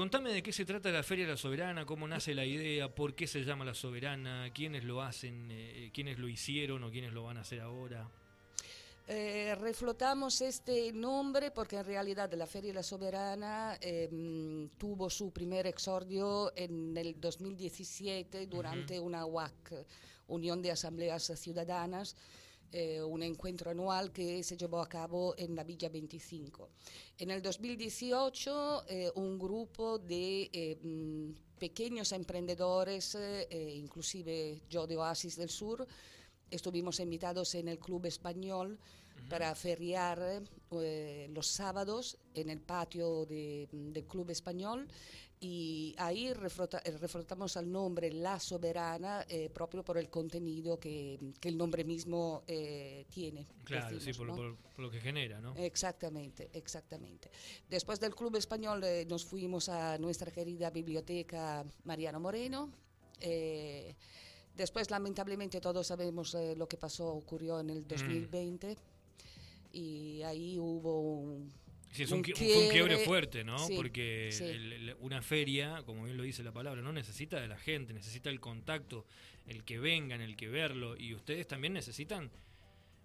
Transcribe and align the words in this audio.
contame 0.00 0.32
de 0.32 0.42
qué 0.42 0.50
se 0.50 0.64
trata 0.64 0.90
la 0.90 1.02
Feria 1.02 1.26
de 1.26 1.32
la 1.32 1.36
Soberana, 1.36 1.84
cómo 1.84 2.08
nace 2.08 2.34
la 2.34 2.46
idea, 2.46 2.88
por 2.88 3.14
qué 3.14 3.26
se 3.26 3.44
llama 3.44 3.66
la 3.66 3.74
Soberana, 3.74 4.50
quiénes 4.54 4.82
lo 4.82 5.02
hacen, 5.02 5.50
eh, 5.50 5.90
quiénes 5.92 6.18
lo 6.18 6.26
hicieron 6.26 6.82
o 6.84 6.90
quiénes 6.90 7.12
lo 7.12 7.24
van 7.24 7.36
a 7.36 7.42
hacer 7.42 7.60
ahora. 7.60 8.08
Eh, 9.06 9.54
reflotamos 9.60 10.40
este 10.40 10.90
nombre 10.94 11.50
porque 11.50 11.76
en 11.76 11.84
realidad 11.84 12.32
la 12.32 12.46
Feria 12.46 12.68
de 12.68 12.76
la 12.76 12.82
Soberana 12.82 13.76
em, 13.78 14.70
tuvo 14.78 15.10
su 15.10 15.32
primer 15.32 15.66
exordio 15.66 16.50
en 16.56 16.96
el 16.96 17.20
2017 17.20 18.46
durante 18.46 18.98
una 18.98 19.26
UAC, 19.26 19.84
Unión 20.28 20.62
de 20.62 20.70
Asambleas 20.70 21.30
Ciudadanas. 21.36 22.16
Eh, 22.72 23.02
un 23.02 23.22
encuentro 23.22 23.70
anual 23.70 24.12
que 24.12 24.42
se 24.44 24.56
llevó 24.56 24.80
a 24.80 24.88
cabo 24.88 25.34
en 25.36 25.56
la 25.56 25.64
Villa 25.64 25.88
25. 25.88 26.70
En 27.18 27.30
el 27.30 27.42
2018, 27.42 28.84
eh, 28.88 29.10
un 29.16 29.38
grupo 29.38 29.98
de 29.98 30.48
em, 30.52 31.34
pequeños 31.58 32.12
emprendedores, 32.12 33.18
inclusive 33.50 34.62
yo 34.68 34.86
de 34.86 34.96
Oasis 34.96 35.36
del 35.36 35.50
Sur, 35.50 35.86
Estuvimos 36.50 36.98
invitados 36.98 37.54
en 37.54 37.68
el 37.68 37.78
Club 37.78 38.06
Español 38.06 38.78
para 39.28 39.54
feriar 39.54 40.42
eh, 40.72 41.28
los 41.32 41.46
sábados 41.46 42.18
en 42.34 42.50
el 42.50 42.60
patio 42.60 43.24
del 43.24 44.04
Club 44.08 44.30
Español 44.30 44.88
y 45.40 45.94
ahí 45.98 46.28
eh, 46.28 46.34
reflotamos 46.34 47.56
el 47.56 47.72
nombre 47.72 48.12
La 48.12 48.38
Soberana 48.38 49.24
eh, 49.28 49.48
propio 49.48 49.82
por 49.82 49.96
el 49.96 50.10
contenido 50.10 50.78
que, 50.78 51.18
el 51.42 51.56
nombre 51.56 51.84
mismo 51.84 52.44
tiene. 52.46 53.46
Claro, 53.64 53.98
sí, 53.98 54.12
por, 54.12 54.56
lo 54.76 54.90
que 54.90 55.00
genera, 55.00 55.40
¿no? 55.40 55.54
Exactamente, 55.56 56.50
exactamente. 56.52 57.30
Después 57.68 57.98
del 58.00 58.14
Club 58.14 58.36
Español 58.36 58.84
nos 59.08 59.24
fuimos 59.24 59.68
a 59.68 59.98
nuestra 59.98 60.30
querida 60.30 60.70
biblioteca 60.70 61.64
Mariano 61.84 62.20
Moreno. 62.20 62.70
Después, 64.60 64.90
lamentablemente, 64.90 65.58
todos 65.58 65.86
sabemos 65.86 66.34
eh, 66.34 66.54
lo 66.54 66.68
que 66.68 66.76
pasó, 66.76 67.08
ocurrió 67.08 67.60
en 67.60 67.70
el 67.70 67.86
2020 67.86 68.68
mm. 68.68 68.76
y 69.72 70.22
ahí 70.22 70.58
hubo 70.58 71.00
un... 71.00 71.50
Sí, 71.90 72.04
es 72.04 72.12
un, 72.12 72.22
quiebre, 72.22 72.98
fuerte, 72.98 73.42
¿no? 73.42 73.56
Porque 73.74 74.30
una 75.00 75.22
feria, 75.22 75.82
como 75.84 76.04
bien 76.04 76.16
lo 76.16 76.22
dice 76.22 76.44
la 76.44 76.52
palabra, 76.52 76.82
no 76.82 76.92
necesita 76.92 77.40
de 77.40 77.48
la 77.48 77.58
gente, 77.58 77.92
necesita 77.92 78.30
el 78.30 78.38
contacto, 78.38 79.06
el 79.46 79.64
que 79.64 79.80
vengan, 79.80 80.20
el 80.20 80.36
que 80.36 80.48
verlo, 80.48 80.96
y 80.96 81.14
ustedes 81.14 81.48
también 81.48 81.72
necesitan 81.72 82.30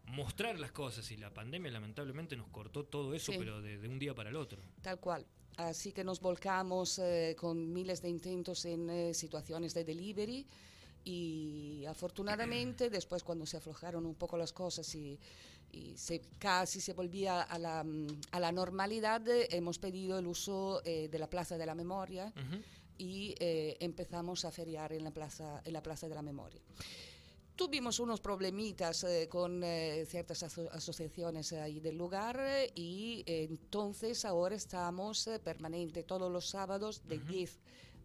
mostrar 0.08 0.60
las 0.60 0.72
cosas 0.72 1.10
y 1.12 1.18
la 1.18 1.34
pandemia 1.34 1.72
lamentablemente 1.72 2.36
nos 2.36 2.48
cortó 2.50 2.84
todo 2.84 3.16
eso, 3.16 3.34
pero 3.38 3.62
de, 3.62 3.88
un 3.88 3.98
día 3.98 4.14
para 4.14 4.30
el 4.30 4.36
otro. 4.36 4.62
Tal 4.82 5.00
cual. 5.00 5.26
Así 5.58 5.92
que 5.92 6.04
nos 6.04 6.20
volcamos 6.20 7.00
eh, 7.00 7.36
con 7.40 7.72
miles 7.74 8.02
de 8.02 8.10
intentos 8.10 8.66
en 8.66 8.90
eh, 8.90 9.14
situaciones 9.14 9.74
de 9.74 9.86
delivery 9.86 10.46
y 11.06 11.86
afortunadamente 11.86 12.90
después 12.90 13.24
cuando 13.24 13.46
se 13.46 13.58
aflojaron 13.58 14.06
un 14.06 14.16
poco 14.16 14.38
las 14.38 14.52
cosas 14.52 14.94
y, 14.96 15.18
se, 15.96 16.22
casi 16.40 16.82
se 16.82 16.94
volvía 16.94 17.42
a 17.42 17.58
la, 17.60 17.86
a 18.32 18.40
la 18.40 18.52
normalidad, 18.52 19.22
hemos 19.28 19.80
pedido 19.80 20.20
el 20.20 20.28
uso 20.28 20.82
eh, 20.86 21.08
de 21.10 21.20
la 21.20 21.30
Plaza 21.30 21.58
de 21.58 21.66
la 21.66 21.76
Memoria 21.76 22.34
y 22.98 23.36
eh, 23.40 23.78
empezamos 23.80 24.46
a 24.46 24.52
feriar 24.52 24.94
en 24.94 25.04
la 25.04 25.12
Plaza, 25.12 25.62
en 25.64 25.74
la 25.74 25.82
plaza 25.82 26.08
de 26.08 26.16
la 26.16 26.22
Memoria. 26.22 26.62
Tuvimos 27.56 28.00
unos 28.00 28.20
problemitas 28.20 29.04
eh, 29.06 29.28
con 29.30 29.64
ciertas 30.08 30.44
asociaciones 30.44 31.54
ahí 31.54 31.80
del 31.80 31.98
lugar 31.98 32.42
y 32.76 33.24
entonces 33.26 34.26
ahora 34.26 34.56
estamos 34.56 35.30
permanente 35.44 36.04
todos 36.04 36.32
los 36.32 36.50
sábados 36.50 37.08
de 37.08 37.20
10 37.20 37.60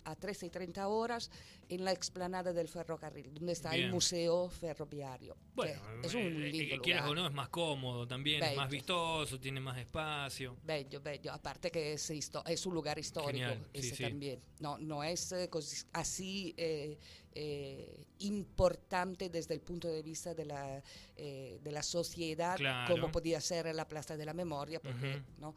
a 0.04 0.16
13 0.16 0.46
y 0.46 0.50
30 0.50 0.88
horas 0.88 1.30
en 1.68 1.84
la 1.84 1.92
explanada 1.92 2.52
del 2.52 2.68
ferrocarril, 2.68 3.32
donde 3.32 3.52
está 3.52 3.74
el 3.74 3.90
Museo 3.90 4.48
Ferroviario. 4.48 5.36
Bueno, 5.54 5.80
es 6.02 6.14
un 6.14 6.20
eh, 6.20 6.30
lindo 6.30 6.74
eh, 6.74 6.80
quieras 6.82 7.08
o 7.08 7.14
no, 7.14 7.26
es 7.26 7.32
más 7.32 7.48
cómodo 7.48 8.06
también, 8.06 8.42
es 8.42 8.56
más 8.56 8.68
vistoso, 8.68 9.38
tiene 9.38 9.60
más 9.60 9.78
espacio. 9.78 10.56
Bello, 10.64 11.00
bello. 11.00 11.32
Aparte 11.32 11.70
que 11.70 11.92
es, 11.92 12.10
es 12.10 12.66
un 12.66 12.74
lugar 12.74 12.98
histórico, 12.98 13.52
ese 13.72 14.02
también. 14.02 14.40
No, 14.58 14.78
no 14.78 15.04
es 15.04 15.32
eh, 15.32 15.48
así 15.92 16.54
importante 18.18 19.28
desde 19.28 19.54
el 19.54 19.60
punto 19.60 19.88
de 19.88 20.02
vista 20.02 20.34
de 20.34 20.44
la, 20.44 20.82
de 21.16 21.70
la 21.70 21.82
sociedad 21.82 22.58
como 22.88 23.10
podía 23.12 23.40
ser 23.40 23.72
la 23.74 23.86
Plaza 23.86 24.16
de 24.16 24.24
la 24.24 24.34
Memoria, 24.34 24.80
porque, 24.80 25.22
¿no? 25.38 25.54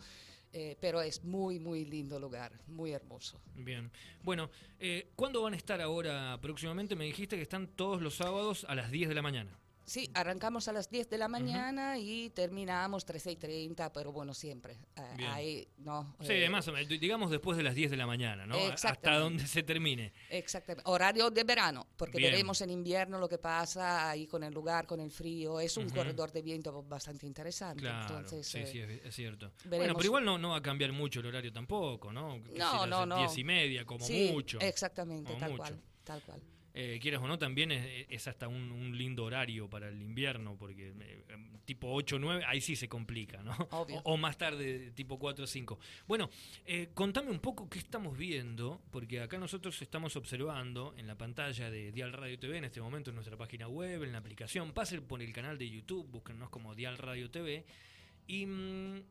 Eh, 0.55 0.77
pero 0.79 1.01
es 1.01 1.23
muy, 1.23 1.57
muy 1.57 1.83
lindo 1.83 2.19
lugar, 2.19 2.51
muy 2.67 2.91
hermoso. 2.91 3.41
Bien. 3.55 3.89
Bueno, 4.21 4.51
eh, 4.79 5.07
¿cuándo 5.15 5.41
van 5.41 5.55
a 5.55 5.57
estar 5.57 5.81
ahora 5.81 6.37
próximamente? 6.39 6.95
Me 6.95 7.05
dijiste 7.05 7.35
que 7.35 7.41
están 7.41 7.67
todos 7.67 8.03
los 8.03 8.15
sábados 8.15 8.63
a 8.69 8.75
las 8.75 8.91
10 8.91 9.09
de 9.09 9.15
la 9.15 9.23
mañana. 9.23 9.57
Sí, 9.85 10.09
arrancamos 10.13 10.67
a 10.67 10.73
las 10.73 10.89
10 10.89 11.09
de 11.09 11.17
la 11.17 11.27
mañana 11.27 11.97
y 11.97 12.29
terminamos 12.29 13.05
13 13.05 13.31
y 13.31 13.35
30, 13.35 13.91
pero 13.91 14.11
bueno, 14.13 14.33
siempre. 14.33 14.77
Eh, 14.95 15.25
ahí, 15.27 15.67
¿no? 15.77 16.15
Sí, 16.21 16.33
eh, 16.33 16.49
más 16.49 16.67
o 16.67 16.71
menos, 16.71 16.87
digamos 16.87 17.29
después 17.29 17.57
de 17.57 17.63
las 17.63 17.75
10 17.75 17.91
de 17.91 17.97
la 17.97 18.07
mañana, 18.07 18.45
¿no? 18.45 18.55
Hasta 18.55 19.17
donde 19.17 19.45
se 19.45 19.61
termine. 19.63 20.13
Exactamente. 20.29 20.89
Horario 20.89 21.29
de 21.29 21.43
verano, 21.43 21.87
porque 21.97 22.19
veremos 22.19 22.61
en 22.61 22.69
invierno 22.69 23.19
lo 23.19 23.27
que 23.27 23.37
pasa 23.37 24.09
ahí 24.09 24.25
con 24.25 24.43
el 24.43 24.53
lugar, 24.53 24.87
con 24.87 24.99
el 25.01 25.11
frío. 25.11 25.59
Es 25.59 25.75
un 25.75 25.89
corredor 25.89 26.31
de 26.31 26.41
viento 26.41 26.83
bastante 26.83 27.25
interesante. 27.25 27.81
Claro, 27.81 28.27
sí, 28.27 28.43
sí, 28.43 28.79
eh, 28.79 29.01
es, 29.03 29.13
cierto. 29.13 29.51
Bueno, 29.65 29.93
pero 29.95 30.05
igual 30.05 30.23
no, 30.23 30.37
no 30.37 30.49
va 30.51 30.57
a 30.57 30.61
cambiar 30.61 30.93
mucho 30.93 31.19
el 31.19 31.25
horario 31.25 31.51
tampoco, 31.51 32.13
¿no? 32.13 32.39
no, 32.55 32.85
no, 32.87 33.05
no. 33.05 33.17
10 33.17 33.37
y 33.37 33.43
media, 33.43 33.85
como 33.85 34.07
mucho. 34.07 34.59
Exactamente, 34.61 35.33
tal 35.35 35.57
cual. 35.57 35.81
Tal 36.03 36.21
cual 36.21 36.41
eh, 36.75 36.97
quieras 36.99 37.21
o 37.21 37.27
no, 37.27 37.37
también 37.37 37.71
es, 37.71 38.27
hasta 38.27 38.47
un, 38.47 38.97
lindo 38.97 39.25
horario 39.25 39.69
para 39.69 39.89
el 39.89 40.01
invierno, 40.01 40.55
porque 40.57 40.91
eh, 40.99 41.23
tipo 41.65 41.91
8 41.93 42.15
o 42.15 42.19
9, 42.19 42.43
ahí 42.47 42.61
sí 42.61 42.75
se 42.75 42.89
complica, 42.89 43.43
¿no? 43.43 43.53
O, 44.03 44.17
más 44.17 44.37
tarde, 44.37 44.91
tipo 44.91 45.19
4 45.19 45.43
o 45.43 45.47
5. 45.47 45.79
Bueno, 46.07 46.29
eh, 46.65 46.89
contame 46.95 47.29
un 47.29 47.39
poco 47.39 47.69
qué 47.69 47.77
estamos 47.77 48.17
viendo, 48.17 48.81
porque 48.89 49.21
acá 49.21 49.37
nosotros 49.37 49.79
estamos 49.83 50.15
observando 50.15 50.95
en 50.97 51.05
la 51.05 51.15
pantalla 51.15 51.69
de 51.69 51.91
Dial 51.91 52.11
Radio 52.11 52.39
TV, 52.39 52.57
en 52.57 52.65
este 52.65 52.81
momento 52.81 53.11
en 53.11 53.15
nuestra 53.15 53.37
página 53.37 53.67
web, 53.67 54.03
en 54.03 54.11
la 54.11 54.17
aplicación, 54.17 54.73
pasen 54.73 55.03
por 55.03 55.21
el 55.21 55.31
canal 55.31 55.59
de 55.59 55.69
YouTube, 55.69 56.07
búsquennos 56.09 56.49
como 56.49 56.73
Dial 56.73 56.97
Radio 56.97 57.29
TV, 57.29 57.65
y... 58.27 58.45
Mm, 58.45 59.03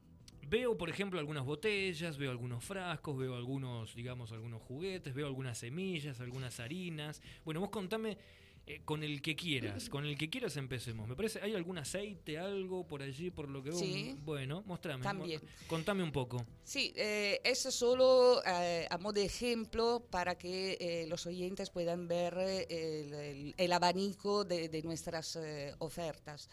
Veo, 0.49 0.77
por 0.77 0.91
ejemplo, 0.91 1.19
algunas 1.19 1.45
botellas, 1.45 2.19
veo 2.19 2.31
algunos 2.31 2.65
frascos, 2.65 3.17
veo 3.17 3.35
algunos, 3.35 3.95
digamos, 3.95 4.33
algunos 4.33 4.61
juguetes, 4.63 5.15
veo 5.15 5.27
algunas 5.27 5.57
semillas, 5.59 6.21
algunas 6.21 6.61
harinas. 6.61 7.23
Bueno, 7.45 7.61
vos 7.61 7.71
contame 7.71 8.19
eh, 8.65 8.81
con 8.84 9.03
el 9.03 9.21
que 9.23 9.34
quieras, 9.34 9.89
con 9.89 10.06
el 10.06 10.17
que 10.17 10.31
quieras 10.31 10.56
empecemos. 10.56 11.09
Me 11.09 11.17
parece, 11.17 11.41
¿hay 11.43 11.53
algún 11.53 11.78
aceite, 11.78 12.39
algo 12.39 12.87
por 12.87 13.03
allí, 13.03 13.31
por 13.31 13.49
lo 13.49 13.61
que 13.61 13.71
veo? 13.71 13.78
Sí. 13.78 14.17
Bueno, 14.25 14.62
mostrame. 14.67 15.03
También. 15.03 15.41
Contame 15.67 16.05
un 16.05 16.12
poco. 16.12 16.47
Sí, 16.62 16.93
eh, 16.95 17.41
eso 17.43 17.73
solo 17.73 18.41
eh, 18.47 18.87
a 18.89 18.99
modo 18.99 19.15
de 19.15 19.25
ejemplo 19.25 20.06
para 20.09 20.37
que 20.37 21.06
los 21.09 21.27
oyentes 21.27 21.71
puedan 21.71 22.06
ver 22.06 22.34
el, 22.39 23.73
abanico 23.73 24.45
de, 24.45 24.81
nuestras 24.84 25.37
ofertas. 25.79 26.49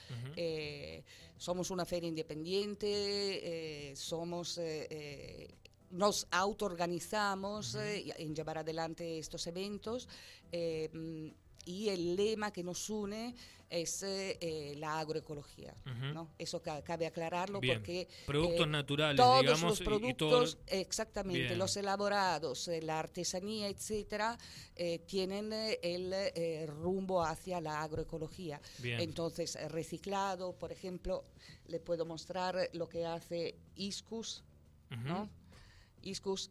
somos 1.38 1.70
una 1.70 1.86
feria 1.86 2.10
independiente, 2.10 3.94
somos 3.96 4.60
nos 5.92 6.28
autoorganizamos 6.32 7.76
en 7.76 8.36
llevar 8.36 8.58
adelante 8.58 9.20
estos 9.20 9.46
eventos 9.46 10.08
y 11.70 11.90
el 11.90 12.16
lema 12.16 12.52
que 12.52 12.64
nos 12.64 12.90
une 12.90 13.36
es 13.70 14.02
eh, 14.02 14.74
la 14.78 15.00
agroecología. 15.00 15.76
¿no? 16.14 16.32
Eso 16.40 16.64
cabe 16.64 17.06
aclararlo 17.06 17.62
porque... 17.62 18.08
Productos 18.26 18.66
eh, 18.66 18.70
naturales, 18.70 19.18
todos 19.18 19.42
digamos. 19.42 19.70
Los 19.70 19.82
productos, 19.82 20.58
exactamente, 20.66 21.56
los 21.56 21.78
elaborados, 21.78 22.68
eh, 22.70 22.82
la 22.82 22.98
artesanía, 22.98 23.68
etcétera, 23.68 24.36
tienen 25.06 25.54
el 25.54 26.68
rumbo 26.68 27.22
hacia 27.24 27.62
la 27.62 27.84
agroecología. 27.84 28.60
Entonces, 28.82 29.56
reciclado, 29.70 30.54
por 30.54 30.72
ejemplo, 30.72 31.26
le 31.68 31.80
puedo 31.80 32.04
mostrar 32.04 32.70
lo 32.74 32.90
que 32.90 33.06
hace 33.06 33.56
Iscus, 33.76 34.44
¿no? 34.90 35.30
Iscus 36.02 36.50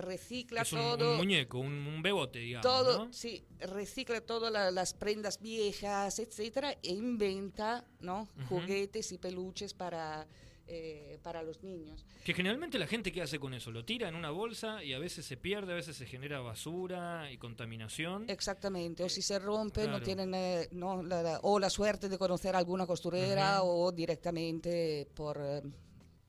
recicla 0.00 0.64
todo. 0.64 1.12
Un 1.12 1.16
muñeco, 1.18 1.58
un, 1.58 2.02
bebote, 2.02 2.38
digamos. 2.38 2.62
Todo, 2.62 3.12
sí, 3.12 3.44
recicla 3.60 4.20
todas 4.20 4.72
las 4.72 4.94
prendas 4.94 5.40
viejas, 5.40 6.18
etcétera, 6.18 6.72
e 6.82 6.92
inventa 6.92 7.84
¿no? 8.00 8.28
juguetes 8.48 9.12
y 9.12 9.18
peluches 9.18 9.74
para. 9.74 10.26
Eh, 10.70 11.18
para 11.22 11.42
los 11.42 11.62
niños. 11.62 12.04
Que 12.26 12.34
generalmente 12.34 12.78
la 12.78 12.86
gente 12.86 13.10
qué 13.10 13.22
hace 13.22 13.38
con 13.38 13.54
eso, 13.54 13.70
lo 13.70 13.86
tira 13.86 14.06
en 14.06 14.14
una 14.14 14.28
bolsa 14.28 14.84
y 14.84 14.92
a 14.92 14.98
veces 14.98 15.24
se 15.24 15.38
pierde, 15.38 15.72
a 15.72 15.76
veces 15.76 15.96
se 15.96 16.04
genera 16.04 16.40
basura 16.40 17.32
y 17.32 17.38
contaminación. 17.38 18.26
Exactamente, 18.28 19.02
o 19.02 19.08
si 19.08 19.22
se 19.22 19.38
rompe 19.38 19.88
no 19.88 20.02
tienen 20.02 20.34
eh, 20.34 20.68
no, 20.72 21.02
la, 21.02 21.40
o 21.42 21.58
la 21.58 21.70
suerte 21.70 22.10
de 22.10 22.18
conocer 22.18 22.54
alguna 22.54 22.86
costurera 22.86 23.62
o 23.62 23.90
directamente 23.92 25.08
por 25.14 25.38
eh, 25.40 25.62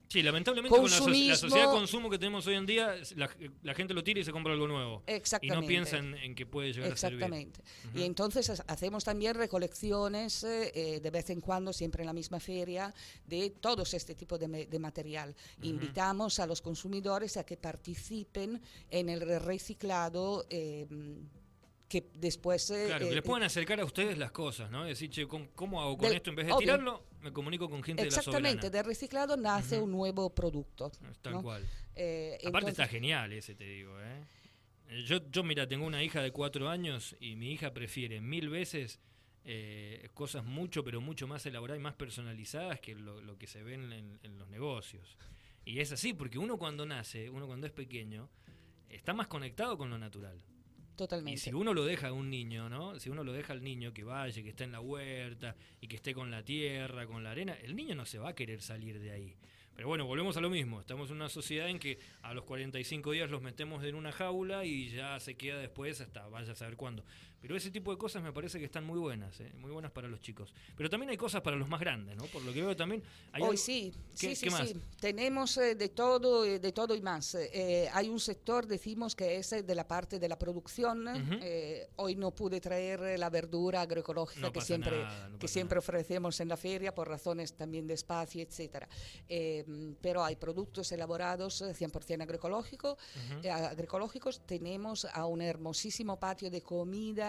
Sí, 0.10 0.24
lamentablemente 0.24 0.76
con 0.76 0.90
la, 0.90 0.98
sociedad 0.98 1.40
de 1.40 1.66
consumo 1.66 2.10
que 2.10 2.18
tenemos 2.18 2.48
hoy 2.48 2.56
en 2.56 2.66
día, 2.66 2.96
la, 3.16 3.76
gente 3.76 3.94
lo 3.94 4.04
tira 4.04 4.20
y 4.20 4.24
se 4.24 4.32
compra 4.32 4.54
algo 4.54 4.68
nuevo. 4.68 5.04
Exactamente. 5.06 5.56
Y 5.56 5.62
no 5.62 5.68
piensa 5.68 5.98
en, 5.98 6.34
que 6.34 6.48
puede 6.48 6.74
llegar 6.74 6.92
a 6.92 6.98
ser 6.98 7.14
Exactamente. 7.14 7.62
Y 7.94 8.02
entonces 8.02 8.64
hacemos 8.66 9.04
también 9.04 9.36
recolecciones 9.36 10.44
eh, 10.44 11.00
de 11.00 11.12
vez 11.12 11.30
en 11.30 11.42
cuando, 11.42 11.72
siempre 11.74 12.02
en 12.02 12.08
la 12.08 12.14
misma 12.14 12.40
feria, 12.40 12.92
de 13.28 13.52
todos 13.52 13.94
este 13.94 14.16
tipo 14.16 14.40
de, 14.40 14.80
material. 14.80 15.36
Invitamos 15.62 16.40
a 16.40 16.48
los 16.48 16.60
consumidores 16.62 17.38
a 17.38 17.46
que 17.46 17.56
participen 17.56 18.60
en 18.90 19.10
el 19.10 19.22
reciclado. 19.40 20.48
Eh, 20.50 20.88
que 21.90 22.10
después... 22.14 22.70
Eh, 22.70 22.86
claro, 22.88 23.10
que 23.10 23.16
les 23.16 23.24
puedan 23.24 23.44
acercar 23.44 23.80
a 23.80 23.86
ustedes 23.86 24.18
las 24.18 24.32
cosas, 24.32 24.70
¿no? 24.70 24.86
Decir, 24.86 25.10
che, 25.10 25.28
¿cómo, 25.28 25.82
hago 25.82 25.98
con 25.98 26.14
esto? 26.14 26.30
En 26.30 26.36
vez 26.36 26.48
de 26.48 26.54
tirarlo, 26.58 27.04
me 27.22 27.34
comunico 27.34 27.70
con 27.70 27.84
gente 27.84 28.04
de 28.04 28.12
la 28.12 28.18
Exactamente, 28.18 28.70
de 28.70 28.84
reciclado 28.84 29.36
nace 29.36 29.80
un 29.80 29.92
nuevo 29.92 30.34
producto. 30.34 30.92
Tal 31.22 31.42
cual. 31.42 31.68
Eh, 31.96 32.38
Aparte 32.46 32.70
está 32.70 32.88
genial 32.88 33.34
ese, 33.34 33.56
te 33.56 33.66
digo, 33.66 34.00
¿eh? 34.00 34.24
Yo, 35.06 35.20
yo, 35.30 35.44
mira, 35.44 35.68
tengo 35.68 35.86
una 35.86 36.04
hija 36.04 36.22
de 36.22 36.32
cuatro 36.32 36.70
años 36.70 37.16
y 37.20 37.36
mi 37.36 37.52
hija 37.52 37.74
prefiere 37.74 38.22
mil 38.22 38.50
veces 38.50 39.00
eh, 39.44 40.10
cosas 40.14 40.46
mucho, 40.46 40.84
pero 40.84 41.02
mucho 41.02 41.28
más 41.28 41.46
elaboradas 41.46 41.80
y 41.80 41.84
más 41.84 41.94
personalizadas 41.96 42.80
que 42.80 42.96
lo, 42.96 43.38
que 43.38 43.48
se 43.48 43.64
ven 43.64 43.92
en, 43.92 44.20
en, 44.24 44.38
los 44.38 44.48
negocios. 44.48 45.18
Y 45.66 45.80
es 45.80 45.92
así, 45.92 46.14
porque 46.14 46.40
uno 46.40 46.58
cuando 46.58 46.86
nace, 46.86 47.30
uno 47.30 47.46
cuando 47.46 47.68
es 47.68 47.74
pequeño, 47.74 48.30
está 48.90 49.14
más 49.14 49.28
conectado 49.28 49.78
con 49.78 49.90
lo 49.90 49.98
natural. 49.98 50.44
Totalmente. 51.00 51.32
Y 51.32 51.38
si 51.38 51.54
uno 51.54 51.74
lo 51.74 51.86
deja 51.86 52.10
a 52.10 52.12
un 52.12 52.30
niño, 52.30 52.68
¿no? 52.68 53.00
Si 53.00 53.10
uno 53.10 53.24
lo 53.24 53.32
deja 53.32 53.54
al 53.54 53.64
niño 53.64 53.94
que 53.94 54.04
vaya, 54.04 54.44
que 54.44 54.50
esté 54.50 54.66
en 54.66 54.74
la 54.74 54.82
huerta 54.82 55.56
y 55.80 55.88
que 55.88 55.96
esté 55.96 56.14
con 56.14 56.30
la 56.30 56.44
tierra, 56.44 57.08
con 57.08 57.24
la 57.24 57.32
arena, 57.32 57.54
el 57.64 57.74
niño 57.74 57.96
no 57.96 58.06
se 58.06 58.20
va 58.20 58.32
a 58.32 58.36
querer 58.36 58.62
salir 58.62 59.00
de 59.00 59.12
ahí. 59.12 59.34
Pero 59.74 59.88
bueno, 59.88 60.06
volvemos 60.06 60.36
a 60.36 60.42
lo 60.42 60.50
mismo. 60.50 60.82
Estamos 60.82 61.10
en 61.10 61.16
una 61.16 61.30
sociedad 61.30 61.70
en 61.70 61.80
que 61.80 62.00
a 62.22 62.34
los 62.34 62.44
45 62.44 63.12
días 63.12 63.30
los 63.30 63.42
metemos 63.42 63.82
en 63.86 63.96
una 63.96 64.12
jaula 64.12 64.66
y 64.66 64.90
ya 64.90 65.18
se 65.22 65.36
queda 65.36 65.58
después 65.58 66.02
hasta 66.02 66.28
vaya 66.28 66.52
a 66.52 66.56
saber 66.56 66.76
cuándo. 66.76 67.06
Pero 67.42 67.56
ese 67.56 67.72
tipo 67.72 67.92
de 67.92 67.98
cosas 67.98 68.22
me 68.22 68.34
parece 68.34 68.60
que 68.60 68.66
están 68.66 68.86
muy 68.86 69.00
buenas, 69.00 69.40
¿eh? 69.40 69.52
muy 69.60 69.72
buenas 69.72 69.92
para 69.92 70.08
los 70.10 70.20
chicos. 70.20 70.54
Pero 70.76 70.90
también 70.90 71.10
hay 71.10 71.18
cosas 71.18 71.42
para 71.42 71.56
los 71.56 71.70
más 71.70 71.80
grandes, 71.80 72.18
¿no? 72.18 72.26
Por 72.26 72.44
lo 72.44 72.52
que 72.52 72.62
veo 72.62 72.76
también. 72.76 73.02
Hay 73.32 73.42
Hoy 73.42 73.56
sí, 73.56 73.94
sí, 74.14 74.36
sí, 74.36 74.50
sí. 74.50 74.76
Tenemos 75.00 75.58
eh, 75.58 75.76
de 75.76 75.90
todo, 75.90 76.44
eh, 76.44 76.60
de 76.60 76.72
todo 76.74 76.96
y 76.96 77.02
más. 77.02 77.38
hay 77.94 78.10
un 78.10 78.20
sector, 78.20 78.68
decimos, 78.68 79.16
que 79.16 79.38
es 79.38 79.50
de 79.50 79.76
la 79.76 79.88
parte 79.88 80.20
de 80.20 80.28
la 80.28 80.38
producción. 80.38 81.08
hoy 81.96 82.16
no 82.16 82.32
pude 82.32 82.60
traer 82.60 83.18
la 83.18 83.30
verdura 83.30 83.82
agroecológica 83.82 84.52
que 84.52 84.62
siempre 84.62 85.06
que 85.40 85.48
siempre 85.48 85.80
ofrecemos 85.80 86.40
en 86.42 86.50
la 86.50 86.58
feria 86.58 86.94
por 86.94 87.08
razones 87.08 87.54
también 87.54 87.88
de 87.88 87.94
espacio, 87.94 88.42
etcétera. 88.42 88.88
pero 90.02 90.24
hay 90.24 90.36
productos 90.36 90.92
elaborados 90.92 91.62
100% 91.62 92.22
agroecológico, 92.22 92.98
agroecológicos. 93.50 94.46
Tenemos 94.46 95.06
a 95.06 95.26
un 95.26 95.42
hermosísimo 95.42 96.20
patio 96.20 96.50
de 96.50 96.62
comida 96.62 97.29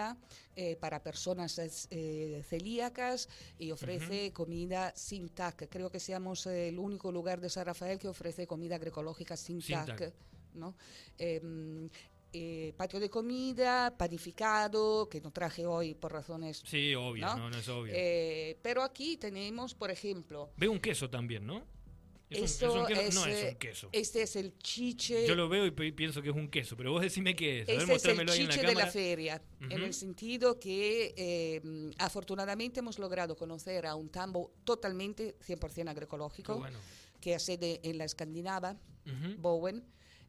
eh, 0.55 0.75
para 0.75 1.01
personas 1.01 1.59
eh, 1.89 2.43
celíacas 2.47 3.29
y 3.57 3.71
ofrece 3.71 4.31
comida 4.33 4.93
sin 4.95 5.29
TAC. 5.29 5.69
Creo 5.69 5.89
que 5.89 5.99
seamos 5.99 6.45
el 6.45 6.77
único 6.77 7.11
lugar 7.11 7.39
de 7.39 7.49
San 7.49 7.65
Rafael 7.65 7.97
que 7.97 8.07
ofrece 8.07 8.47
comida 8.47 8.75
agroecológica 8.75 9.37
sin, 9.37 9.61
TAC. 9.61 10.13
¿no? 10.53 10.75
Em, 11.17 11.89
eh, 12.33 12.73
patio 12.77 12.99
de 12.99 13.09
comida, 13.09 13.95
panificado, 13.97 15.07
que 15.09 15.19
no 15.21 15.31
traje 15.31 15.65
hoy 15.65 15.95
por 15.95 16.11
razones... 16.13 16.61
Sí, 16.65 16.95
obvio, 16.95 17.25
no, 17.25 17.49
no, 17.49 17.57
es 17.57 17.67
obvio. 17.67 17.93
pero 18.61 18.83
aquí 18.83 19.17
tenemos, 19.17 19.73
por 19.73 19.91
ejemplo... 19.91 20.51
Veo 20.57 20.71
un 20.71 20.79
queso 20.79 21.09
también, 21.09 21.45
¿no? 21.45 21.63
Es 22.31 22.61
no 22.61 22.87
es 22.87 23.51
un 23.51 23.55
queso. 23.55 23.89
Este 23.91 24.21
es 24.21 24.35
el 24.35 24.57
chiche. 24.57 25.27
Yo 25.27 25.35
lo 25.35 25.49
veo 25.49 25.65
y 25.65 25.71
pienso 25.71 26.21
que 26.21 26.29
es 26.29 26.35
un 26.35 26.49
queso, 26.49 26.77
pero 26.77 26.91
vos 26.91 27.01
decime 27.01 27.35
qué 27.35 27.61
es. 27.61 27.69
este 27.69 27.93
es 27.93 28.05
el 28.05 28.25
chiche 28.27 28.61
de 28.61 28.75
la 28.75 28.87
feria, 28.87 29.41
en 29.59 29.83
el 29.83 29.93
sentido 29.93 30.59
que 30.59 31.13
eh, 31.17 31.91
afortunadamente 31.97 32.79
hemos 32.79 32.99
logrado 32.99 33.35
conocer 33.35 33.85
a 33.85 33.95
un 33.95 34.09
tambo 34.09 34.53
totalmente 34.63 35.35
100% 35.45 35.89
agroecológico, 35.89 36.63
que 37.19 37.35
hace 37.35 37.53
sede 37.53 37.79
en 37.83 37.97
la 37.97 38.05
Escandinava, 38.05 38.77
Bowen. 39.37 39.83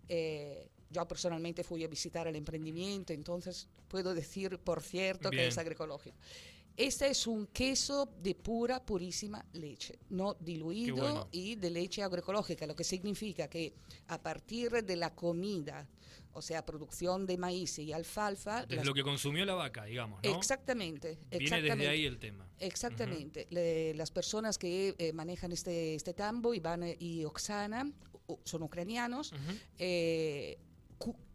Eh, 0.09 0.69
yo 0.91 1.09
personalmente 1.09 1.65
fui 1.65 1.83
a 1.85 1.89
visitar 1.89 2.27
el 2.27 2.37
emprendimiento, 2.37 3.13
entonces 3.13 3.69
puedo 3.89 4.15
decir, 4.15 4.59
por 4.59 4.83
cierto, 4.83 5.31
que 5.31 5.47
es 5.47 5.57
agroecológico. 5.57 6.17
Este 6.77 7.09
es 7.09 7.27
un 7.27 7.47
queso 7.49 8.09
de 8.23 8.35
pura, 8.35 8.85
purísima 8.85 9.45
leche, 9.53 9.99
no 10.11 10.35
diluido 10.35 11.29
y 11.31 11.57
de 11.57 11.71
leche 11.71 12.03
agroecológica, 12.03 12.67
lo 12.67 12.75
que 12.75 12.85
significa 12.85 13.49
que 13.49 13.75
a 14.09 14.23
partir 14.23 14.71
de 14.71 14.97
la 14.97 15.15
comida, 15.15 15.87
o 16.33 16.41
sea, 16.41 16.65
producción 16.65 17.27
de 17.27 17.37
maíz 17.37 17.79
y 17.79 17.93
alfalfa... 17.93 18.65
Desde 18.65 18.85
lo 18.85 18.95
que 18.95 19.03
consumió 19.03 19.45
la 19.45 19.55
vaca, 19.55 19.85
digamos, 19.85 20.21
¿no? 20.23 20.37
Exactamente. 20.39 21.19
Viene 21.31 21.61
desde 21.61 21.89
ahí 21.89 22.07
el 22.07 22.19
tema. 22.19 22.49
Exactamente. 22.59 23.47
las 23.95 24.11
personas 24.11 24.57
que 24.57 24.95
eh, 24.99 25.13
manejan 25.13 25.53
este, 25.53 25.95
este 25.95 26.15
tambo, 26.15 26.55
Iván 26.55 26.85
y 26.99 27.25
Oksana, 27.25 27.91
son 28.45 28.63
ucranianos, 28.63 29.35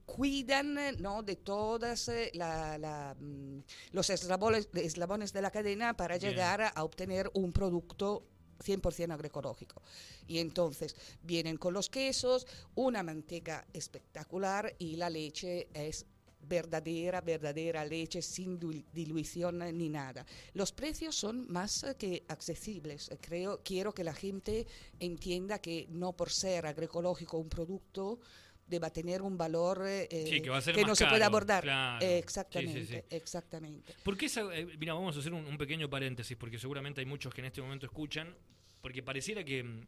cuidan 0.08 0.80
¿no? 1.00 1.22
de 1.22 1.36
todas 1.36 2.08
eh, 2.08 2.32
mm, 2.34 3.60
los 3.92 4.10
eslabones, 4.10 4.70
eslabones, 4.74 5.34
de 5.34 5.42
la 5.42 5.52
cadena 5.52 5.96
para 5.96 6.18
llegar 6.18 6.62
a, 6.62 6.84
obtener 6.84 7.30
un 7.34 7.52
producto 7.52 8.24
100% 8.64 9.12
agroecológico. 9.14 9.82
Y 10.26 10.40
entonces 10.40 10.96
vienen 11.22 11.58
con 11.58 11.74
los 11.74 11.90
quesos, 11.90 12.48
una 12.74 13.04
manteca 13.04 13.68
espectacular 13.74 14.74
y 14.80 14.96
la 14.96 15.10
leche 15.10 15.68
es 15.74 16.06
verdadera, 16.40 17.20
verdadera 17.20 17.84
leche 17.84 18.22
sin 18.22 18.58
dilución 18.94 19.60
ni 19.78 19.90
nada. 19.90 20.26
Los 20.54 20.72
precios 20.72 21.16
son 21.16 21.52
más 21.52 21.86
que 22.00 22.24
accesibles. 22.30 23.10
Creo, 23.20 23.62
quiero 23.62 23.94
que 23.94 24.06
la 24.06 24.14
gente 24.14 24.66
entienda 25.00 25.60
que 25.60 25.86
no 25.90 26.14
por 26.14 26.32
ser 26.32 26.66
agroecológico 26.66 27.38
un 27.38 27.50
producto 27.50 28.20
deba 28.68 28.90
tener 28.90 29.22
un 29.22 29.38
valor 29.38 29.84
eh, 29.86 30.08
que, 30.10 30.86
no 30.86 30.96
se 30.96 31.06
puede 31.08 31.24
abordar. 31.24 32.02
exactamente, 32.02 33.06
exactamente. 33.10 33.94
¿Por 34.04 34.18
eh, 34.22 34.68
mira, 34.78 34.94
vamos 34.94 35.16
a 35.16 35.20
hacer 35.20 35.34
un, 35.34 35.58
pequeño 35.58 35.90
paréntesis, 35.90 36.38
porque 36.38 36.60
seguramente 36.60 37.02
hay 37.02 37.06
muchos 37.06 37.34
que 37.34 37.42
en 37.42 37.48
este 37.48 37.62
momento 37.62 37.86
escuchan, 37.86 38.36
porque 38.82 39.02
pareciera 39.02 39.44
que, 39.44 39.88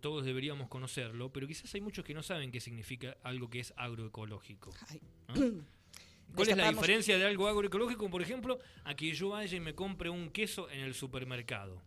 todos 0.00 0.24
deberíamos 0.24 0.68
conocerlo, 0.68 1.32
pero 1.32 1.46
quizás 1.46 1.74
hay 1.74 1.80
muchos 1.80 2.04
que 2.04 2.14
no 2.14 2.22
saben 2.22 2.50
qué 2.50 2.60
significa 2.60 3.16
algo 3.22 3.48
que 3.48 3.60
es 3.60 3.72
agroecológico. 3.76 4.72
¿Cuál 6.34 6.48
es 6.48 6.56
la 6.56 6.70
diferencia 6.70 7.16
de 7.16 7.24
algo 7.24 7.48
agroecológico, 7.48 8.10
por 8.10 8.20
ejemplo, 8.20 8.58
a 8.84 8.94
que 8.94 9.12
yo 9.12 9.30
vaya 9.30 9.56
y 9.56 9.60
me 9.60 9.74
compre 9.74 10.10
un 10.10 10.30
queso 10.30 10.68
en 10.68 10.80
el 10.80 10.94
supermercado? 10.94 11.80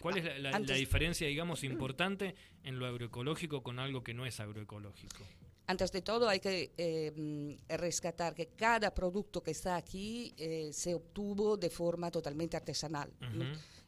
¿Cuál 0.00 0.18
es 0.18 0.40
la, 0.40 0.58
diferencia, 0.58 1.26
digamos, 1.26 1.64
importante 1.64 2.34
en 2.64 2.78
lo 2.78 2.86
agroecológico 2.86 3.62
con 3.62 3.78
algo 3.78 4.02
que 4.02 4.14
no 4.14 4.26
es 4.26 4.40
agroecológico? 4.40 5.24
Antes 5.68 5.92
de 5.92 6.00
todo 6.00 6.26
hay 6.30 6.40
que 6.40 6.72
eh, 6.78 7.58
rescatar 7.68 8.34
que 8.34 8.46
cada 8.46 8.94
producto 8.94 9.42
que 9.42 9.50
está 9.50 9.76
aquí 9.76 10.34
eh, 10.38 10.70
se 10.72 10.94
obtuvo 10.94 11.58
de 11.58 11.68
forma 11.68 12.10
totalmente 12.10 12.56
artesanal. 12.56 13.12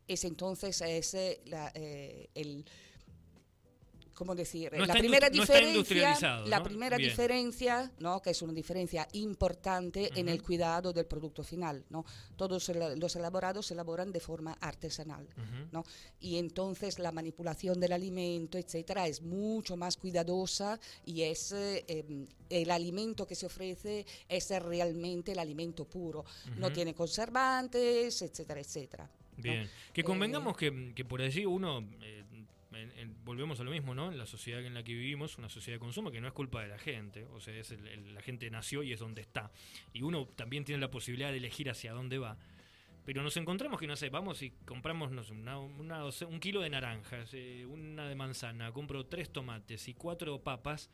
Es 0.06 0.25
entonces 0.25 0.78
ese 0.82 1.40
la, 1.46 1.72
eh, 1.75 2.28
el 2.34 2.66
¿cómo 4.20 4.34
decir? 4.34 4.70
la 4.74 4.92
primera 4.92 5.30
diferencia, 5.30 6.40
la 6.44 6.62
primera 6.62 6.98
diferencia, 6.98 7.90
¿no? 8.00 8.20
que 8.20 8.30
es 8.30 8.42
una 8.42 8.52
diferencia 8.52 9.08
importante 9.14 10.10
en 10.14 10.28
el 10.28 10.42
cuidado 10.42 10.92
del 10.92 11.06
producto 11.06 11.42
final, 11.42 11.86
¿no? 11.88 12.04
Todos 12.36 12.70
los 12.98 13.16
elaborados 13.16 13.68
se 13.68 13.72
elaboran 13.72 14.12
de 14.12 14.20
forma 14.20 14.52
artesanal, 14.60 15.26
¿no? 15.72 15.84
Y 16.20 16.36
entonces 16.36 16.98
la 16.98 17.12
manipulación 17.12 17.80
del 17.80 17.92
alimento, 17.92 18.58
etcétera, 18.58 19.06
es 19.06 19.22
mucho 19.22 19.74
más 19.74 19.96
cuidadosa 19.96 20.78
y 21.06 21.22
es 21.22 21.52
eh, 21.52 21.86
em, 21.88 22.26
el 22.50 22.70
alimento 22.70 23.26
que 23.26 23.34
se 23.34 23.46
ofrece 23.46 24.04
es 24.28 24.50
realmente 24.60 25.32
el 25.32 25.38
alimento 25.38 25.86
puro, 25.86 26.26
no 26.58 26.70
tiene 26.70 26.92
conservantes, 26.94 28.20
etcétera, 28.20 28.60
etcétera. 28.60 29.10
Bien, 29.38 29.70
que 29.94 30.04
convengamos 30.04 30.58
que, 30.58 30.92
que, 30.94 31.06
por 31.06 31.22
allí 31.22 31.46
uno 31.46 31.82
eh, 32.02 32.19
volvemos 33.25 33.60
a 33.60 33.64
lo 33.64 33.70
mismo, 33.70 33.94
¿no? 33.94 34.10
En 34.10 34.18
la 34.18 34.26
sociedad 34.26 34.64
en 34.64 34.75
la 34.75 34.82
que 34.82 34.92
vivimos, 34.92 35.38
una 35.38 35.49
sociedad 35.49 35.76
de 35.76 35.80
consumo 35.80 36.10
que 36.10 36.20
no 36.20 36.26
es 36.26 36.32
culpa 36.32 36.62
de 36.62 36.68
la 36.68 36.78
gente, 36.78 37.26
o 37.26 37.40
sea, 37.40 37.54
es 37.54 37.75
la 38.12 38.22
gente 38.22 38.50
nació 38.50 38.82
y 38.82 38.92
es 38.92 39.00
donde 39.00 39.22
está. 39.22 39.50
Y 39.92 40.02
uno 40.02 40.26
también 40.37 40.64
tiene 40.64 40.80
la 40.80 40.90
posibilidad 40.90 41.30
de 41.30 41.38
elegir 41.38 41.70
hacia 41.70 41.92
dónde 41.92 42.18
va. 42.18 42.37
Pero 43.04 43.22
nos 43.22 43.37
encontramos 43.37 43.80
que, 43.80 43.87
no 43.87 43.96
sé, 43.96 44.10
vamos 44.10 44.42
y 44.42 44.50
compramos 44.64 45.10
un 45.30 46.40
kilo 46.40 46.60
de 46.60 46.70
naranjas, 46.70 47.30
eh, 47.32 47.66
una 47.66 48.08
de 48.08 48.14
manzana, 48.14 48.72
compro 48.72 49.06
tres 49.06 49.32
tomates 49.32 49.88
y 49.88 49.94
cuatro 49.94 50.38
papas. 50.42 50.90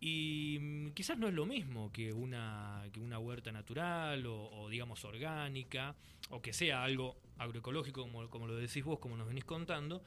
Y 0.00 0.58
mm, 0.60 0.90
quizás 0.90 1.18
no 1.18 1.28
es 1.28 1.34
lo 1.34 1.46
mismo 1.46 1.92
que 1.92 2.12
una, 2.12 2.84
que 2.92 3.00
una 3.00 3.18
huerta 3.18 3.52
natural 3.52 4.24
o, 4.26 4.68
digamos 4.68 5.04
orgánica, 5.04 5.94
o 6.30 6.42
que 6.42 6.52
sea 6.52 6.82
algo 6.82 7.16
agroecológico, 7.38 8.02
como, 8.02 8.28
como 8.28 8.46
lo 8.46 8.56
decís 8.56 8.84
vos, 8.84 8.98
como 8.98 9.16
nos 9.16 9.28
venís 9.28 9.44
contando, 9.44 10.02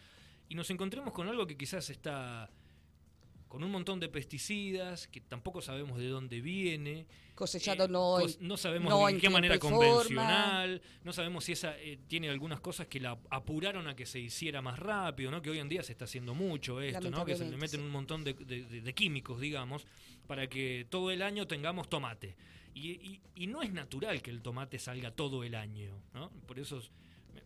y 0.50 0.56
nos 0.56 0.70
encontremos 0.70 1.13
con 1.13 1.27
algo 1.27 1.46
que 1.48 1.58
quizás 1.58 1.89
está 1.89 2.50
con 3.48 3.63
un 3.63 3.72
montón 3.72 4.00
de 4.00 4.10
pesticidas 4.10 5.08
que 5.08 5.22
tampoco 5.22 5.62
sabemos 5.62 5.98
de 5.98 6.08
dónde 6.10 6.42
viene. 6.42 7.08
Cosechado 7.34 7.86
eh, 7.86 7.88
no, 7.88 8.20
no 8.42 8.58
sabemos 8.58 9.12
de 9.13 9.18
qué 9.20 9.30
manera 9.30 9.58
convencional, 9.58 10.82
no 11.04 11.13
sabemos 11.13 11.46
si 11.46 11.54
esa 11.54 11.77
eh, 11.77 12.00
tiene 12.08 12.30
algunas 12.30 12.60
cosas 12.60 12.88
que 12.88 13.00
la 13.00 13.18
apuraron 13.30 13.88
a 13.88 13.96
que 13.96 14.06
se 14.06 14.20
hiciera 14.20 14.62
más 14.62 14.80
rápido, 14.80 15.32
¿no? 15.32 15.42
Que 15.42 15.50
hoy 15.50 15.60
en 15.60 15.70
día 15.70 15.84
se 15.84 15.94
está 15.94 16.06
haciendo 16.06 16.36
mucho 16.36 16.82
esto, 16.82 17.10
¿no? 17.10 17.25
Que 17.25 17.36
se 17.36 17.50
le 17.50 17.58
meten 17.58 17.82
un 17.82 17.92
montón 17.92 18.24
de, 18.24 18.34
de, 18.34 18.94
químicos, 18.94 19.39
digamos, 19.39 19.86
para 20.27 20.48
que 20.48 20.86
todo 20.89 21.12
el 21.12 21.22
año 21.22 21.48
tengamos 21.48 21.89
tomate. 21.89 22.36
Y, 22.74 22.92
y, 22.92 23.22
y, 23.36 23.48
no 23.48 23.63
es 23.63 23.74
natural 23.74 24.22
que 24.22 24.30
el 24.30 24.42
tomate 24.42 24.77
salga 24.77 25.10
todo 25.10 25.44
el 25.44 25.56
año, 25.56 26.00
¿no? 26.13 26.30
Por 26.46 26.60
eso 26.60 26.80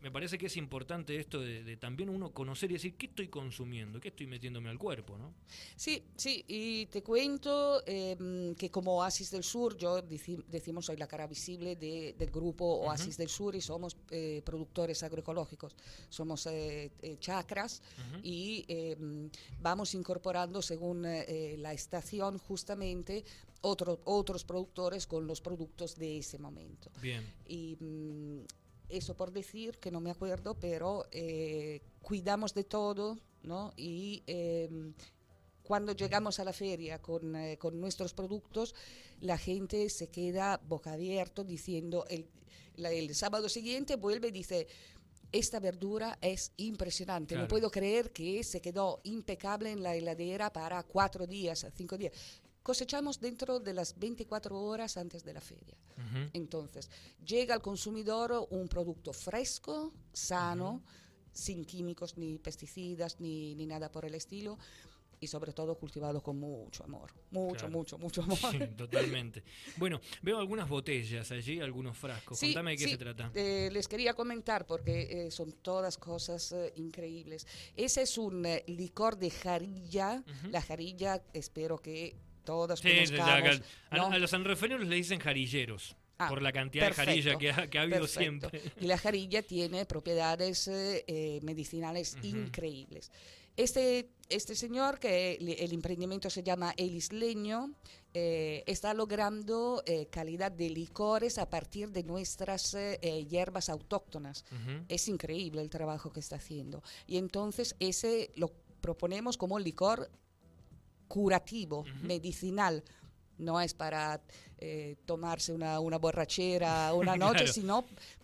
me 0.01 0.11
parece 0.11 0.37
que 0.37 0.47
es 0.47 0.57
importante 0.57 1.17
esto 1.17 1.39
de, 1.39 1.77
también 1.77 2.09
uno 2.09 2.31
conocer 2.31 2.71
y 2.71 2.75
decir 2.75 2.95
qué 2.95 3.07
estoy 3.07 3.27
consumiendo, 3.27 3.99
qué 3.99 4.09
estoy 4.09 4.27
metiéndome 4.27 4.69
al 4.69 4.77
cuerpo, 4.77 5.17
¿no? 5.17 5.33
Sí, 5.75 6.03
sí, 6.15 6.43
y 6.47 6.85
te 6.87 7.03
cuento 7.03 7.83
em, 7.85 8.55
que 8.55 8.69
como 8.69 8.97
Oasis 8.97 9.31
del 9.31 9.43
Sur, 9.43 9.77
yo 9.77 10.01
decimos 10.01 10.85
soy 10.85 10.97
la 10.97 11.07
cara 11.07 11.27
visible 11.27 11.75
del 11.75 12.31
grupo 12.31 12.65
Oasis 12.81 13.17
del 13.17 13.29
Sur 13.29 13.55
y 13.55 13.61
somos 13.61 13.97
eh, 14.09 14.41
productores 14.45 15.03
agroecológicos, 15.03 15.75
somos 16.09 16.45
eh, 16.47 16.91
eh, 17.01 17.17
chacras 17.19 17.81
y 18.23 18.65
em, 18.67 19.29
vamos 19.59 19.93
incorporando 19.93 20.61
según 20.61 21.01
la 21.01 21.73
estación 21.73 22.37
justamente 22.37 23.23
otros 23.61 24.43
productores 24.43 25.07
con 25.07 25.27
los 25.27 25.41
productos 25.41 25.95
de 25.95 26.17
ese 26.17 26.39
momento. 26.39 26.89
Bien. 27.01 27.23
Y 27.47 27.77
mm, 27.79 28.39
eso 28.91 29.15
por 29.15 29.31
decir, 29.31 29.77
que 29.79 29.91
no 29.91 30.01
me 30.01 30.11
acuerdo, 30.11 30.55
pero 30.59 31.07
eh, 31.11 31.81
cuidamos 32.01 32.53
de 32.53 32.63
todo, 32.63 33.17
¿no? 33.43 33.73
Y 33.77 34.23
em, 34.27 34.93
cuando 35.63 35.93
llegamos 35.93 36.39
a 36.39 36.43
la 36.43 36.53
feria 36.53 37.01
con, 37.01 37.35
eh, 37.35 37.57
con, 37.57 37.79
nuestros 37.79 38.13
productos, 38.13 38.75
la 39.21 39.37
gente 39.37 39.89
se 39.89 40.07
queda 40.09 40.59
boca 40.67 40.93
abierto 40.93 41.43
diciendo, 41.43 42.05
el, 42.09 42.27
el 42.77 43.15
sábado 43.15 43.49
siguiente 43.49 43.95
vuelve 43.95 44.29
y 44.29 44.31
dice, 44.31 44.67
esta 45.31 45.59
verdura 45.59 46.17
es 46.21 46.51
impresionante. 46.57 47.35
No 47.35 47.47
puedo 47.47 47.71
creer 47.71 48.11
que 48.11 48.43
se 48.43 48.61
quedó 48.61 48.99
impecable 49.03 49.71
en 49.71 49.81
la 49.81 49.95
heladera 49.95 50.51
para 50.51 50.83
cuatro 50.83 51.25
días, 51.25 51.65
cinco 51.75 51.97
días 51.97 52.13
cosechamos 52.63 53.19
dentro 53.19 53.59
de 53.59 53.73
las 53.73 53.97
24 53.97 54.57
horas 54.59 54.97
antes 54.97 55.23
de 55.23 55.33
la 55.33 55.41
feria. 55.41 55.77
Entonces, 56.33 56.89
llega 57.23 57.53
al 57.53 57.61
consumidor 57.61 58.47
un 58.49 58.67
producto 58.67 59.13
fresco, 59.13 59.93
sano, 60.11 60.81
sin 61.31 61.63
químicos 61.63 62.17
ni 62.17 62.37
pesticidas 62.39 63.19
ni, 63.19 63.55
ni, 63.55 63.65
nada 63.65 63.91
por 63.91 64.05
el 64.05 64.15
estilo. 64.15 64.57
Y 65.19 65.27
sobre 65.27 65.53
todo 65.53 65.75
cultivado 65.75 66.23
con 66.23 66.39
mucho 66.39 66.83
amor. 66.83 67.13
Mucho, 67.29 67.69
mucho, 67.69 67.99
mucho 67.99 68.23
amor. 68.23 68.39
Sí, 68.39 68.57
totalmente. 68.75 69.43
Bueno, 69.77 70.01
veo 70.23 70.39
algunas 70.39 70.67
botellas 70.67 71.31
allí, 71.31 71.59
algunos 71.59 71.95
frascos. 71.95 72.39
Contame 72.39 72.71
de 72.71 72.77
qué 72.77 72.87
se 72.87 72.97
trata. 72.97 73.31
Eh, 73.35 73.69
les 73.71 73.87
quería 73.87 74.15
comentar 74.15 74.65
porque 74.65 75.27
eh, 75.27 75.29
son 75.29 75.51
todas 75.51 75.99
cosas 75.99 76.51
eh, 76.53 76.73
increíbles. 76.75 77.45
Ese 77.75 78.01
es 78.01 78.17
un 78.17 78.43
licor 78.65 79.15
de 79.15 79.29
jarilla. 79.29 80.23
La 80.49 80.59
jarilla, 80.63 81.21
espero 81.33 81.77
que 81.77 82.15
todas 82.43 82.79
sí, 82.79 82.89
a, 83.19 84.19
los 84.19 84.29
sanreferios 84.29 84.81
le 84.81 84.95
dicen 84.95 85.19
jarilleros. 85.19 85.95
Ah, 86.21 86.29
por 86.29 86.41
la 86.41 86.51
cantidad 86.51 86.87
de 86.87 86.93
jarilla 86.93 87.37
que 87.37 87.49
ha, 87.49 87.81
habido 87.81 88.05
siempre. 88.05 88.61
Y 88.79 88.85
la 88.85 88.97
jarilla 88.97 89.41
tiene 89.41 89.85
propiedades 89.87 90.67
eh, 90.67 91.03
eh, 91.07 91.39
medicinales 91.41 92.15
increíbles. 92.21 93.11
Este, 93.57 94.11
este 94.29 94.53
señor, 94.55 94.99
que 94.99 95.33
el 95.33 95.73
emprendimiento 95.73 96.29
se 96.29 96.43
llama 96.43 96.73
El 96.77 96.95
Isleño, 96.95 97.73
eh, 98.13 98.63
está 98.67 98.93
logrando 98.93 99.83
calidad 100.11 100.51
de 100.51 100.69
licores 100.69 101.37
a 101.39 101.49
partir 101.49 101.89
de 101.91 102.03
nuestras 102.03 102.77
hierbas 103.01 103.69
autóctonas. 103.69 104.45
Es 104.87 105.07
increíble 105.07 105.61
el 105.61 105.69
trabajo 105.69 106.13
que 106.13 106.19
está 106.19 106.35
haciendo. 106.35 106.83
Y 107.07 107.17
entonces 107.17 107.75
ese 107.79 108.31
lo 108.35 108.51
proponemos 108.79 109.37
como 109.37 109.59
licor 109.59 110.09
curativo, 111.11 111.83
medicinal. 112.03 112.81
No 113.37 113.59
es 113.59 113.73
para 113.73 114.21
eh, 114.57 114.95
tomarse 115.05 115.51
una, 115.51 115.81
una, 115.81 115.97
borrachera 115.97 116.93
una 116.93 117.17
noche, 117.25 117.47
sino 117.47 117.83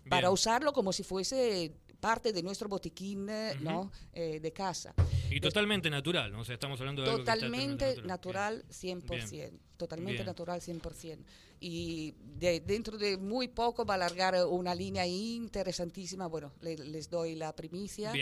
para 0.10 0.32
usarlo 0.32 0.72
como 0.72 0.94
si 0.94 1.04
fuese 1.04 1.74
parte 2.00 2.32
de 2.32 2.42
nuestro 2.42 2.70
botiquín 2.70 3.28
eh, 3.30 3.56
¿no? 3.60 3.92
Eh, 4.14 4.40
de 4.40 4.54
casa. 4.54 4.94
Y 5.30 5.42
totalmente 5.42 5.90
natural, 5.90 6.32
¿no? 6.32 6.40
O 6.40 6.46
sea, 6.46 6.54
estamos 6.54 6.80
hablando 6.80 7.02
de 7.02 7.10
totalmente 7.10 7.86
algo 7.86 8.02
que 8.04 8.08
natural, 8.08 8.64
100%. 8.70 9.52
Totalmente 9.76 10.24
natural, 10.24 10.62
100%. 10.62 11.18
Y 11.60 12.14
de, 12.40 12.62
dentro 12.62 12.98
de 12.98 13.18
muy 13.18 13.50
poco 13.50 13.84
va 13.84 13.96
a 13.96 13.98
alargar 13.98 14.36
una 14.46 14.74
línea 14.74 15.06
interesantísima. 15.06 16.28
Bueno, 16.28 16.54
les 16.62 17.10
doy 17.10 17.36
la 17.36 17.54
primicia. 17.54 18.14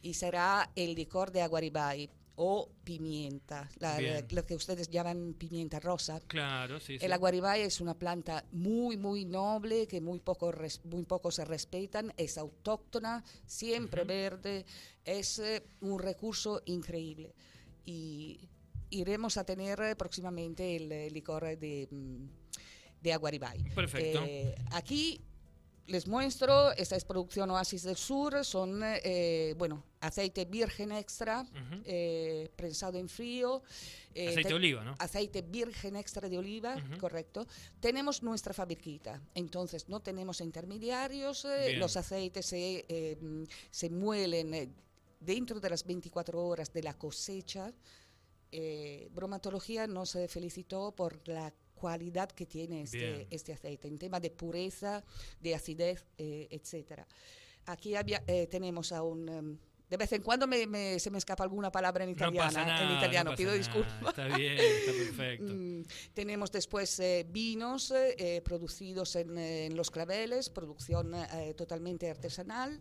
Y 0.00 0.14
será 0.14 0.70
el 0.76 0.94
licor 0.94 1.32
de 1.32 1.42
Aguaribay 1.42 2.08
o 2.44 2.68
pimienta, 2.82 3.70
lo 4.30 4.44
que 4.44 4.56
ustedes 4.56 4.90
llaman 4.90 5.34
pimienta 5.34 5.78
rosa. 5.78 6.18
Claro, 6.26 6.80
sí, 6.80 6.98
El 7.00 7.12
aguaribay 7.12 7.60
es 7.60 7.80
una 7.80 7.94
planta 7.94 8.44
muy, 8.50 8.96
muy 8.96 9.24
noble, 9.24 9.86
que 9.86 10.00
muy 10.00 10.18
poco, 10.18 10.52
muy 10.82 11.04
poco 11.04 11.30
se 11.30 11.44
respetan, 11.44 12.12
es 12.16 12.38
autóctona, 12.38 13.22
siempre 13.46 14.02
verde, 14.02 14.66
es 15.04 15.38
eh, 15.38 15.62
un 15.82 16.00
recurso 16.00 16.62
increíble. 16.64 17.32
Y 17.84 18.48
iremos 18.90 19.36
a 19.36 19.44
tener 19.44 19.80
eh, 19.80 19.94
próximamente 19.94 20.74
el, 20.74 21.14
licor 21.14 21.56
de, 21.56 21.86
mm, 21.88 22.24
de 23.02 23.12
aguaribay. 23.12 23.62
Perfecto. 23.72 24.24
Eh, 24.26 24.56
aquí 24.72 25.20
les 25.86 26.06
muestro, 26.06 26.72
esta 26.72 26.96
es 26.96 27.04
producción 27.04 27.50
Oasis 27.50 27.82
del 27.82 27.96
Sur, 27.96 28.44
son, 28.44 28.80
eh, 28.84 29.54
bueno, 29.58 29.82
aceite 30.00 30.44
virgen 30.44 30.92
extra, 30.92 31.44
eh, 31.84 32.50
prensado 32.54 32.98
en 32.98 33.08
frío. 33.08 33.62
Eh, 34.14 34.28
aceite 34.28 34.48
de 34.48 34.54
oliva, 34.54 34.84
¿no? 34.84 34.94
Aceite 34.98 35.42
virgen 35.42 35.96
extra 35.96 36.28
de 36.28 36.38
oliva, 36.38 36.76
correcto. 37.00 37.46
Tenemos 37.80 38.22
nuestra 38.22 38.54
fabriquita, 38.54 39.20
entonces 39.34 39.88
no 39.88 40.00
tenemos 40.00 40.40
intermediarios, 40.40 41.46
los 41.76 41.96
aceites 41.96 42.46
se, 42.46 43.18
se 43.70 43.90
muelen 43.90 44.74
dentro 45.18 45.60
de 45.60 45.70
las 45.70 45.84
24 45.84 46.46
horas 46.46 46.72
de 46.72 46.82
la 46.82 46.94
cosecha. 46.94 47.72
bromatología 49.10 49.86
nos 49.86 50.16
felicitó 50.28 50.92
por 50.92 51.26
la 51.26 51.52
cualidad 51.82 52.30
que 52.30 52.46
tiene 52.46 52.82
este, 52.82 53.26
este 53.28 53.52
aceite, 53.52 53.88
en 53.88 53.98
tema 53.98 54.20
de 54.20 54.30
pureza, 54.30 55.02
de 55.40 55.50
acidez, 55.56 56.06
eh, 56.16 56.46
etcétera. 56.48 57.04
Aquí 57.66 57.96
había, 57.96 58.22
eh, 58.26 58.46
tenemos 58.46 58.92
a 58.92 59.02
un... 59.02 59.28
Em, 59.28 59.58
de 59.90 59.96
vez 59.98 60.10
en 60.12 60.22
cuando 60.22 60.46
me, 60.46 60.98
se 60.98 61.10
me 61.10 61.18
escapa 61.18 61.42
alguna 61.44 61.70
palabra 61.70 62.04
en, 62.04 62.10
italiana, 62.10 62.82
en 62.82 62.96
italiano, 62.96 63.34
pido 63.36 63.52
disculpas. 63.52 63.92
Está 64.08 64.26
bien, 64.36 64.56
está 64.58 64.92
perfecto. 64.92 65.52
Mm, 65.52 65.82
tenemos 66.14 66.50
después 66.50 66.98
eh, 67.00 67.26
vinos 67.28 67.92
eh, 67.92 68.40
producidos 68.42 69.16
en, 69.16 69.76
Los 69.76 69.90
Claveles, 69.90 70.48
producción 70.48 71.12
totalmente 71.56 72.08
artesanal 72.08 72.80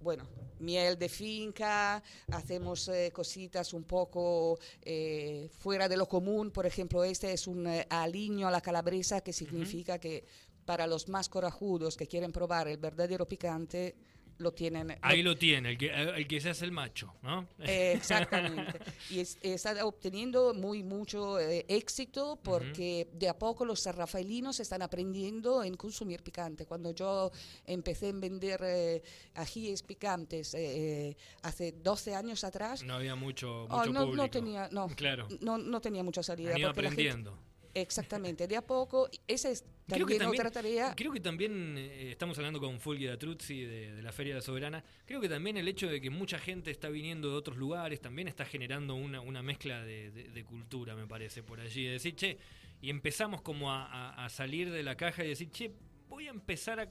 bueno, 0.00 0.26
miel 0.60 0.98
de 0.98 1.08
finca, 1.08 2.02
hacemos 2.32 2.88
eh, 2.88 3.10
cositas 3.12 3.72
un 3.72 3.84
poco 3.84 4.58
eh, 4.82 5.48
fuera 5.58 5.88
de 5.88 5.96
lo 5.96 6.08
común. 6.08 6.50
Por 6.50 6.66
ejemplo, 6.66 7.04
este 7.04 7.32
es 7.32 7.46
un 7.46 7.66
eh, 7.66 7.86
aliño 7.90 8.48
a 8.48 8.50
la 8.50 8.60
calabresa, 8.60 9.20
que 9.20 9.32
significa 9.32 9.98
que 9.98 10.24
para 10.64 10.86
los 10.86 11.08
más 11.08 11.28
corajudos 11.28 11.96
que 11.96 12.06
quieren 12.06 12.32
probar 12.32 12.68
el 12.68 12.78
verdadero 12.78 13.26
picante, 13.26 13.94
lo 14.38 14.52
tienen. 14.52 14.96
Ahí 15.02 15.22
lo, 15.22 15.36
tiene, 15.36 15.70
el 15.70 15.78
que, 15.78 15.90
el 15.90 16.26
que 16.26 16.40
se 16.40 16.50
hace 16.50 16.64
el 16.64 16.72
macho, 16.72 17.14
¿no? 17.22 17.48
exactamente. 17.58 18.80
y 19.10 19.20
está 19.20 19.84
obteniendo 19.84 20.54
muy 20.54 20.82
mucho 20.82 21.38
eh, 21.38 21.64
éxito 21.68 22.38
porque 22.42 23.08
de 23.12 23.28
a 23.28 23.38
poco 23.38 23.64
los 23.64 23.84
rafaelinos 23.86 24.60
están 24.60 24.82
aprendiendo 24.82 25.62
en 25.62 25.74
consumir 25.76 26.22
picante. 26.22 26.66
Cuando 26.66 26.92
yo 26.92 27.30
empecé 27.64 28.08
a 28.08 28.12
vender 28.12 28.60
eh, 28.64 29.02
ajíes 29.34 29.82
picantes 29.82 30.54
eh, 30.54 31.16
hace 31.42 31.72
12 31.72 32.14
años 32.14 32.44
atrás. 32.44 32.82
No 32.82 32.94
había 32.94 33.14
mucho, 33.14 33.64
oh, 33.64 33.78
mucho 33.78 33.92
no, 33.92 34.06
no, 34.14 34.30
tenía, 34.30 34.68
no, 34.70 34.88
claro. 34.88 35.28
no, 35.40 35.58
no 35.58 35.80
tenía 35.80 36.02
mucha 36.02 36.22
salida. 36.22 36.54
Han 36.54 36.64
aprendiendo. 36.64 37.38
Exactamente, 37.76 38.48
de 38.48 38.56
a 38.56 38.62
poco. 38.62 39.10
Esa 39.28 39.50
es 39.50 39.62
también, 39.86 40.18
creo 40.18 40.30
que 40.30 40.38
otra 40.38 40.50
tarea. 40.50 40.94
Creo 40.96 41.12
que 41.12 41.20
también, 41.20 41.76
eh, 41.76 42.10
estamos 42.10 42.38
hablando 42.38 42.58
con 42.58 42.80
Fulvia 42.80 43.18
Truzzi 43.18 43.60
de, 43.66 43.94
de, 43.94 44.02
la 44.02 44.12
Feria 44.12 44.32
de 44.32 44.40
la 44.40 44.42
Soberana, 44.42 44.82
creo 45.04 45.20
que 45.20 45.28
también 45.28 45.58
el 45.58 45.68
hecho 45.68 45.86
de 45.86 46.00
que 46.00 46.08
mucha 46.08 46.38
gente 46.38 46.70
está 46.70 46.88
viniendo 46.88 47.28
de 47.28 47.36
otros 47.36 47.58
lugares 47.58 48.00
también 48.00 48.28
está 48.28 48.46
generando 48.46 48.94
una, 48.94 49.20
una 49.20 49.42
mezcla 49.42 49.84
de, 49.84 50.44
cultura, 50.48 50.96
me 50.96 51.06
parece, 51.06 51.42
por 51.42 51.60
allí. 51.60 51.84
De 51.84 51.92
decir, 51.92 52.16
che, 52.16 52.38
y 52.80 52.88
empezamos 52.88 53.42
como 53.42 53.70
a, 53.70 54.26
salir 54.30 54.70
de 54.70 54.82
la 54.82 54.96
caja 54.96 55.22
y 55.22 55.28
decir, 55.28 55.50
che, 55.50 55.70
voy 56.08 56.28
a 56.28 56.30
empezar 56.30 56.80
a, 56.80 56.88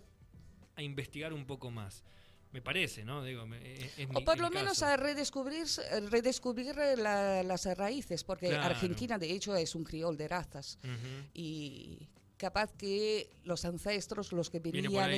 a 0.76 0.84
investigar 0.84 1.34
un 1.34 1.48
poco 1.48 1.72
más. 1.72 2.04
Me 2.56 2.62
parece, 2.62 3.04
¿no? 3.04 3.22
Digo, 3.22 3.46
o 4.14 4.22
por 4.24 4.40
lo 4.40 4.50
menos 4.50 4.82
a 4.82 4.96
redescubrir, 4.96 5.68
redescubrir 6.10 6.74
las 6.78 7.66
raíces, 7.78 8.24
porque 8.24 8.56
Argentina 8.56 9.18
de 9.18 9.30
hecho 9.30 9.54
es 9.58 9.76
un 9.76 9.84
criol 9.84 10.16
de 10.16 10.30
razas. 10.30 10.80
Y 11.34 12.08
capaz 12.38 12.72
que 12.72 13.30
los 13.44 13.66
ancestros, 13.66 14.32
los 14.32 14.50
que 14.50 14.60
vivían, 14.60 15.12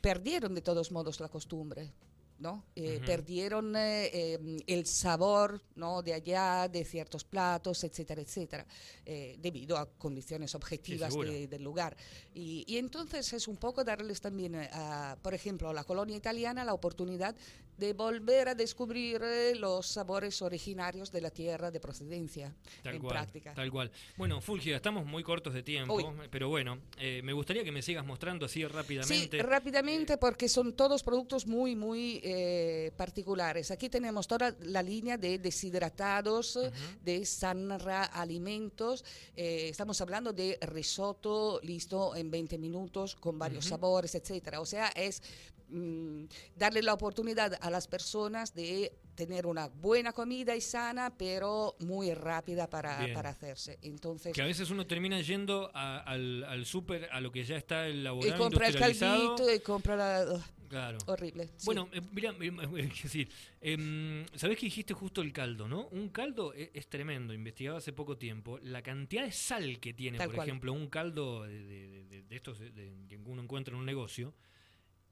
perdieron 0.00 0.54
de 0.54 0.62
todos 0.62 0.90
modos 0.90 1.20
la 1.20 1.28
costumbre. 1.28 1.92
¿No? 2.38 2.64
Eh, 2.74 3.00
perdieron 3.06 3.76
eh, 3.76 4.34
em, 4.34 4.58
el 4.66 4.86
sabor 4.86 5.62
¿no? 5.76 6.02
de 6.02 6.14
allá, 6.14 6.68
de 6.68 6.84
ciertos 6.84 7.24
platos, 7.24 7.84
etcétera, 7.84 8.20
etcétera, 8.20 8.66
eh, 9.04 9.36
debido 9.38 9.76
a 9.76 9.86
condiciones 9.86 10.54
objetivas 10.54 11.14
del 11.14 11.62
lugar. 11.62 11.96
Y, 12.34 12.64
y, 12.66 12.78
entonces 12.78 13.32
es 13.32 13.48
un 13.48 13.56
poco 13.56 13.84
darles 13.84 14.20
también, 14.20 14.56
a, 14.56 15.16
por 15.22 15.34
ejemplo, 15.34 15.68
a 15.68 15.72
la 15.72 15.84
colonia 15.84 16.16
italiana 16.16 16.64
la 16.64 16.74
oportunidad 16.74 17.36
de 17.76 17.92
volver 17.92 18.48
a 18.48 18.54
descubrir 18.54 19.20
los 19.58 19.86
sabores 19.86 20.42
originarios 20.42 21.10
de 21.10 21.20
la 21.20 21.30
tierra 21.30 21.70
de 21.70 21.80
procedencia 21.80 22.54
tal 22.82 22.94
en 22.94 23.00
cual, 23.00 23.12
práctica. 23.12 23.54
Tal 23.54 23.70
cual. 23.70 23.90
Bueno, 24.16 24.40
Fulgia, 24.40 24.76
estamos 24.76 25.06
muy 25.06 25.22
cortos 25.22 25.54
de 25.54 25.62
tiempo, 25.62 26.14
pero 26.30 26.48
bueno, 26.48 26.78
me 26.98 27.32
gustaría 27.32 27.64
que 27.64 27.72
me 27.72 27.82
sigas 27.82 28.04
mostrando 28.04 28.46
así 28.46 28.64
rápidamente. 28.66 29.36
Sí, 29.36 29.42
rápidamente 29.42 30.18
porque 30.18 30.48
son 30.48 30.74
todos 30.74 31.02
productos 31.02 31.46
muy, 31.46 31.76
muy 31.76 32.20
eh, 32.22 32.92
particulares. 32.96 33.70
Aquí 33.70 33.88
tenemos 33.88 34.26
toda 34.26 34.54
la 34.60 34.82
línea 34.82 35.16
de 35.16 35.38
deshidratados, 35.38 36.58
de 37.02 37.24
Sanra 37.24 38.04
Alimentos. 38.04 39.04
Eh, 39.36 39.68
estamos 39.68 40.00
hablando 40.00 40.32
de 40.32 40.58
risotto 40.62 41.60
listo 41.62 42.14
en 42.16 42.30
20 42.30 42.58
minutos 42.58 43.14
con 43.16 43.38
varios 43.38 43.66
sabores, 43.66 44.14
etcétera. 44.14 44.60
O 44.60 44.66
sea, 44.66 44.88
es 44.88 45.22
mm, 45.68 46.24
darle 46.56 46.82
la 46.82 46.94
oportunidad 46.94 47.58
a 47.64 47.70
las 47.70 47.88
personas 47.88 48.54
de 48.54 48.92
tener 49.14 49.46
una 49.46 49.68
buena 49.68 50.12
comida 50.12 50.54
y 50.54 50.60
sana, 50.60 51.16
pero 51.16 51.76
muy 51.78 52.12
rápida 52.12 52.68
para, 52.68 53.06
para 53.14 53.30
hacerse. 53.30 53.78
Entonces, 53.80 54.34
que 54.34 54.42
a 54.42 54.46
veces 54.46 54.68
uno 54.68 54.86
termina 54.86 55.18
yendo 55.22 55.70
al, 55.74 56.44
al 56.44 56.66
súper, 56.66 57.08
a 57.10 57.22
lo 57.22 57.32
que 57.32 57.42
ya 57.42 57.56
está 57.56 57.86
elaborado, 57.86 58.34
y 58.34 58.38
compra 58.38 58.68
el 58.68 58.76
caldito 58.76 59.50
y 59.50 59.60
compra 59.60 59.96
la... 59.96 60.44
Claro. 60.68 60.98
Horrible. 61.06 61.50
Bueno, 61.64 61.88
eh, 61.92 62.00
mira, 62.12 62.32
decir, 62.32 63.28
eh, 63.60 64.26
¿sabés 64.34 64.58
que 64.58 64.66
dijiste 64.66 64.92
justo 64.92 65.22
el 65.22 65.32
caldo, 65.32 65.68
no? 65.68 65.86
Un 65.86 66.08
caldo 66.08 66.52
e, 66.52 66.70
es, 66.74 66.88
tremendo, 66.88 67.32
investigado 67.32 67.76
hace 67.76 67.92
poco 67.92 68.18
tiempo. 68.18 68.58
La 68.60 68.82
cantidad 68.82 69.24
de 69.24 69.32
sal 69.32 69.78
que 69.78 69.94
tiene, 69.94 70.18
por 70.18 70.34
ejemplo, 70.34 70.72
un 70.72 70.88
caldo 70.88 71.44
de, 71.44 72.24
estos 72.28 72.58
que 72.58 73.16
uno 73.24 73.40
encuentra 73.40 73.72
en 73.72 73.80
un 73.80 73.86
negocio, 73.86 74.34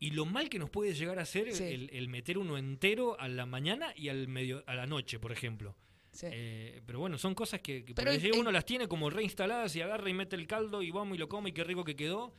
y 0.03 0.11
lo 0.11 0.27
mal 0.27 0.49
que 0.49 0.59
nos 0.59 0.69
puede 0.69 0.95
llegar 0.95 1.21
a 1.21 1.23
hacer 1.23 1.47
el, 1.47 2.09
meter 2.09 2.37
uno 2.37 2.59
entero 2.59 3.17
a 3.21 3.29
la 3.29 3.47
mañana 3.47 3.93
y 3.95 4.09
al 4.09 4.27
medio 4.27 4.65
a 4.67 4.75
la 4.75 4.85
noche, 4.85 5.21
por 5.21 5.31
ejemplo. 5.31 5.77
Eh, 6.23 6.83
pero 6.85 6.99
bueno, 6.99 7.19
son 7.19 7.37
cosas 7.37 7.61
que, 7.61 7.85
que 7.85 8.33
uno 8.37 8.51
las 8.51 8.65
tiene 8.65 8.89
como 8.89 9.11
reinstaladas 9.11 9.77
y 9.77 9.81
agarra 9.81 10.11
y 10.11 10.13
mete 10.13 10.35
el 10.35 10.49
caldo 10.49 10.83
y 10.83 10.91
vamos 10.91 11.15
y 11.15 11.19
lo 11.19 11.29
come 11.29 11.51
y 11.51 11.53
qué 11.53 11.63
rico 11.63 11.85
que 11.85 11.95
quedó 11.95 12.35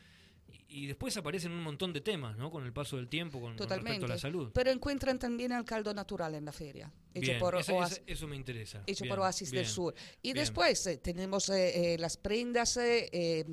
y 0.73 0.87
después 0.87 1.15
aparecen 1.17 1.51
un 1.51 1.61
montón 1.61 1.93
de 1.93 2.01
temas, 2.01 2.35
¿no? 2.35 2.49
Con 2.49 2.65
el 2.65 2.73
paso 2.73 2.97
del 2.97 3.07
tiempo, 3.07 3.39
con, 3.39 3.55
respecto 3.55 4.05
a 4.05 4.09
la 4.09 4.17
salud. 4.17 4.51
Pero 4.53 4.71
encuentran 4.71 5.19
también 5.19 5.51
el 5.51 5.63
caldo 5.65 5.93
natural 5.93 6.33
en 6.33 6.45
la 6.45 6.51
feria. 6.51 6.91
Hecho 7.13 7.33
por 7.37 7.55
eso 7.55 8.27
me 8.27 8.35
interesa. 8.35 8.83
Hecho 8.87 9.05
por 9.05 9.19
Oasis 9.19 9.51
del 9.51 9.67
Sur. 9.67 9.93
Y 10.23 10.33
después 10.33 10.87
eh, 10.87 10.97
tenemos 10.97 11.49
eh, 11.49 11.93
eh, 11.93 11.97
las 11.99 12.17
prendas 12.17 12.79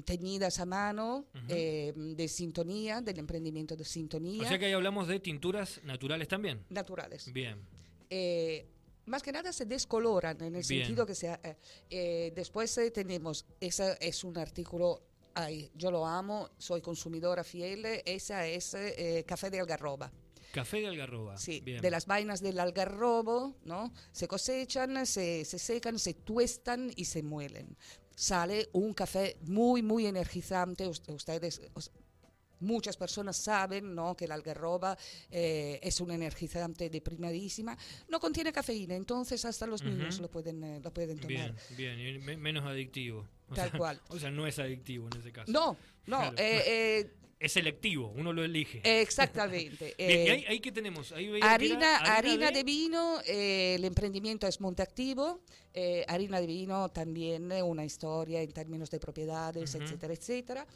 teñidas 0.04 0.60
a 0.60 0.64
mano 0.64 1.26
de 1.34 2.28
sintonía, 2.28 3.02
del 3.02 3.18
emprendimiento 3.18 3.76
de 3.76 3.84
sintonía. 3.84 4.42
O 4.44 4.48
sea 4.48 4.58
que 4.58 4.66
ahí 4.66 4.72
hablamos 4.72 5.06
de 5.06 5.20
tinturas 5.20 5.80
naturales 5.84 6.26
también. 6.26 6.64
Naturales. 6.70 7.30
Bien. 7.32 7.58
más 9.04 9.22
que 9.22 9.32
nada 9.32 9.52
se 9.52 9.66
descoloran 9.66 10.40
en 10.42 10.56
el 10.56 10.64
sentido 10.64 11.04
que 11.04 11.14
sea. 11.14 11.38
después 11.90 12.80
tenemos, 12.94 13.44
ese 13.60 13.98
es 14.00 14.24
un 14.24 14.38
artículo 14.38 15.09
Ay, 15.42 15.70
yo 15.74 15.90
lo 15.90 16.06
amo, 16.06 16.50
soy 16.58 16.80
consumidora 16.82 17.42
fiel. 17.44 17.84
Esa 18.04 18.46
es 18.46 18.74
eh, 18.74 19.24
café 19.26 19.48
de 19.48 19.60
algarroba. 19.60 20.12
Café 20.52 20.80
de 20.80 20.88
algarroba. 20.88 21.36
Sí, 21.38 21.60
de 21.60 21.90
las 21.90 22.06
vainas 22.06 22.40
del 22.40 22.58
algarrobo, 22.58 23.54
¿no? 23.64 23.92
Se 24.12 24.26
cosechan, 24.26 25.06
se, 25.06 25.44
se 25.44 25.58
secan, 25.58 25.98
se 25.98 26.14
tuestan 26.14 26.90
y 26.94 27.04
se 27.04 27.22
muelen. 27.22 27.76
Sale 28.16 28.68
un 28.72 28.92
café 28.92 29.38
muy, 29.42 29.82
muy 29.82 30.06
energizante. 30.06 30.86
Ustedes, 30.88 31.62
muchas 32.60 32.96
personas 32.96 33.36
saben 33.36 33.94
¿no? 33.94 34.16
que 34.16 34.26
la 34.26 34.34
algarroba 34.34 34.96
eh, 35.30 35.78
es 35.82 36.00
un 36.00 36.10
energizante 36.10 36.88
de 36.88 37.00
primadísima. 37.00 37.76
No 38.08 38.20
contiene 38.20 38.52
cafeína, 38.52 38.94
entonces 38.94 39.44
hasta 39.44 39.66
los 39.66 39.82
niños 39.82 40.20
lo, 40.20 40.30
pueden, 40.30 40.62
eh, 40.62 40.80
lo 40.82 40.92
pueden 40.92 41.18
tomar. 41.18 41.54
Bien, 41.76 42.24
bien, 42.24 42.40
menos 42.40 42.64
adictivo. 42.64 43.26
Tal 43.54 43.72
cual. 43.72 44.00
O 44.08 44.18
sea, 44.18 44.30
no 44.30 44.46
es 44.46 44.58
adictivo 44.58 45.08
en 45.12 45.20
ese 45.20 45.32
caso. 45.32 45.50
No, 45.50 45.76
no. 46.06 46.32
Eh, 46.36 46.62
eh, 46.66 47.10
es 47.38 47.52
selectivo, 47.52 48.12
uno 48.16 48.32
lo 48.32 48.44
elige. 48.44 48.82
Exactamente. 48.84 49.94
eh, 49.98 50.44
ahí, 50.46 50.60
qué 50.60 50.72
tenemos? 50.72 51.12
harina, 51.12 51.96
harina, 51.98 52.50
de, 52.50 52.62
vino, 52.64 53.18
el 53.26 53.84
emprendimiento 53.84 54.46
es 54.46 54.60
Monteactivo. 54.60 55.40
Harina 56.08 56.40
de 56.40 56.46
vino 56.46 56.88
también 56.90 57.50
una 57.62 57.84
historia 57.84 58.42
en 58.42 58.52
términos 58.52 58.90
de 58.90 59.00
propiedades, 59.00 59.74
etcétera, 59.74 60.12
etcétera. 60.12 60.66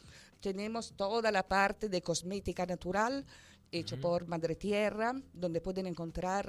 Tenemos 0.40 0.92
toda 0.96 1.30
la 1.30 1.46
parte 1.46 1.88
de 1.88 2.02
cosmética 2.02 2.66
natural 2.66 3.24
hecho 3.72 4.00
por 4.00 4.28
Madre 4.28 4.54
Tierra, 4.54 5.12
donde 5.32 5.60
pueden 5.60 5.88
encontrar, 5.88 6.48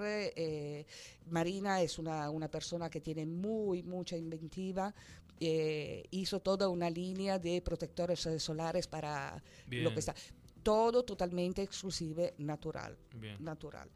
Marina 1.27 1.81
es 1.81 1.97
una, 1.97 2.29
una, 2.29 2.47
persona 2.47 2.87
que 2.87 3.01
tiene 3.01 3.25
muy, 3.25 3.81
mucha 3.81 4.15
inventiva, 4.15 4.93
eh, 5.39 6.05
hizo 6.11 6.39
toda 6.39 6.69
una 6.69 6.89
línea 6.89 7.37
de 7.39 7.61
protectores 7.61 8.27
solares 8.37 8.87
para 8.87 9.43
lo 9.67 9.93
que 9.93 9.99
está. 9.99 10.15
Todo 10.63 11.03
totalmente 11.03 11.61
exclusivo, 11.61 12.29
natural. 12.37 12.97
natural. 13.39 13.89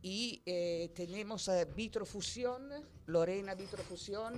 Y 0.00 0.42
eh, 0.46 0.90
tenemos 0.94 1.48
eh, 1.48 1.66
Vitrofusión, 1.74 2.68
Lorena 3.06 3.54
Vitrofusión, 3.54 4.34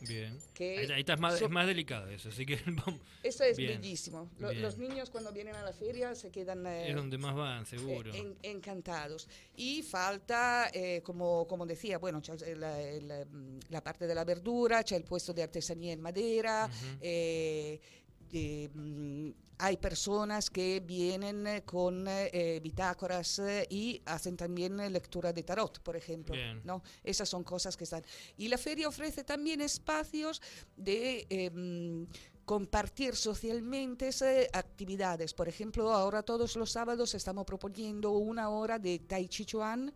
Bien. 0.00 0.38
ahí, 0.58 1.00
está 1.00 1.16
más, 1.16 1.40
es 1.40 1.50
más 1.50 1.66
delicado 1.66 2.08
eso, 2.08 2.30
así 2.30 2.46
que 2.46 2.58
Eso 3.22 3.44
es 3.44 3.56
bellísimo. 3.56 4.30
Los 4.38 4.78
niños 4.78 5.10
cuando 5.10 5.32
vienen 5.32 5.54
a 5.56 5.62
la 5.62 5.72
feria 5.72 6.14
se 6.14 6.30
quedan... 6.30 6.66
Eh, 6.66 6.90
es 6.90 6.96
donde 6.96 7.18
más 7.18 7.34
van, 7.34 7.66
seguro. 7.66 8.10
encantados. 8.42 9.28
Y 9.56 9.82
falta, 9.82 10.70
eh, 10.72 11.02
como, 11.04 11.46
como 11.46 11.66
decía, 11.66 11.98
bueno, 11.98 12.22
la, 12.56 13.26
la, 13.68 13.84
parte 13.84 14.06
de 14.06 14.14
la 14.14 14.24
verdura, 14.24 14.82
c'è 14.82 14.96
el 14.96 15.04
puesto 15.04 15.32
de 15.32 15.42
artesanía 15.42 15.92
en 15.92 16.00
madera, 16.00 16.70
Mm, 18.32 19.30
hay 19.60 19.76
personas 19.76 20.48
que 20.48 20.80
vienen 20.80 21.46
eh, 21.46 21.62
con 21.64 22.06
eh, 22.08 22.60
bitácoras 22.62 23.38
eh, 23.40 23.66
y 23.68 24.00
hacen 24.06 24.36
también 24.36 24.76
lectura 24.90 25.32
de 25.32 25.42
tarot, 25.42 25.80
por 25.80 25.96
ejemplo. 25.96 26.34
¿no? 26.64 26.82
Esas 27.04 27.28
son 27.28 27.44
cosas 27.44 27.76
que 27.76 27.84
están. 27.84 28.02
Y 28.38 28.48
la 28.48 28.56
feria 28.56 28.88
ofrece 28.88 29.22
también 29.22 29.60
espacios 29.60 30.40
de 30.76 31.26
em, 31.28 32.06
compartir 32.46 33.14
socialmente 33.14 34.10
actividades. 34.52 35.34
Por 35.34 35.48
ejemplo, 35.48 35.92
ahora 35.92 36.22
todos 36.22 36.56
los 36.56 36.72
sábados 36.72 37.14
estamos 37.14 37.44
proponiendo 37.44 38.12
una 38.12 38.48
hora 38.48 38.78
de 38.78 38.98
Tai 39.00 39.28
Chi 39.28 39.44
Chuan 39.44 39.92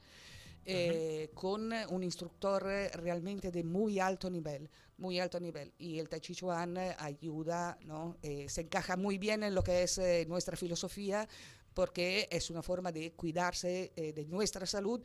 eh, 0.67 1.31
con 1.35 1.73
un 1.91 2.03
instructor 2.03 2.65
realmente 2.95 3.51
de 3.51 3.65
muy 3.65 3.99
alto 3.99 4.31
nivel, 4.31 4.69
muy 4.99 5.21
alto 5.21 5.41
nivel. 5.41 5.73
Y 5.79 5.99
el 5.99 6.09
Tai 6.09 6.21
Chi 6.21 6.35
Chuan 6.35 6.77
ayuda, 6.77 7.79
¿no? 7.85 8.17
Eh, 8.23 8.49
se 8.49 8.63
encaja 8.63 8.97
muy 8.97 9.19
bien 9.19 9.43
en 9.43 9.55
lo 9.55 9.63
que 9.63 9.83
es 9.83 9.99
eh, 9.99 10.25
nuestra 10.29 10.57
filosofía 10.57 11.29
porque 11.75 12.29
es 12.31 12.51
una 12.51 12.63
forma 12.63 12.93
de 12.93 13.13
cuidarse 13.13 13.93
de 13.97 14.25
nuestra 14.27 14.65
salud 14.65 15.03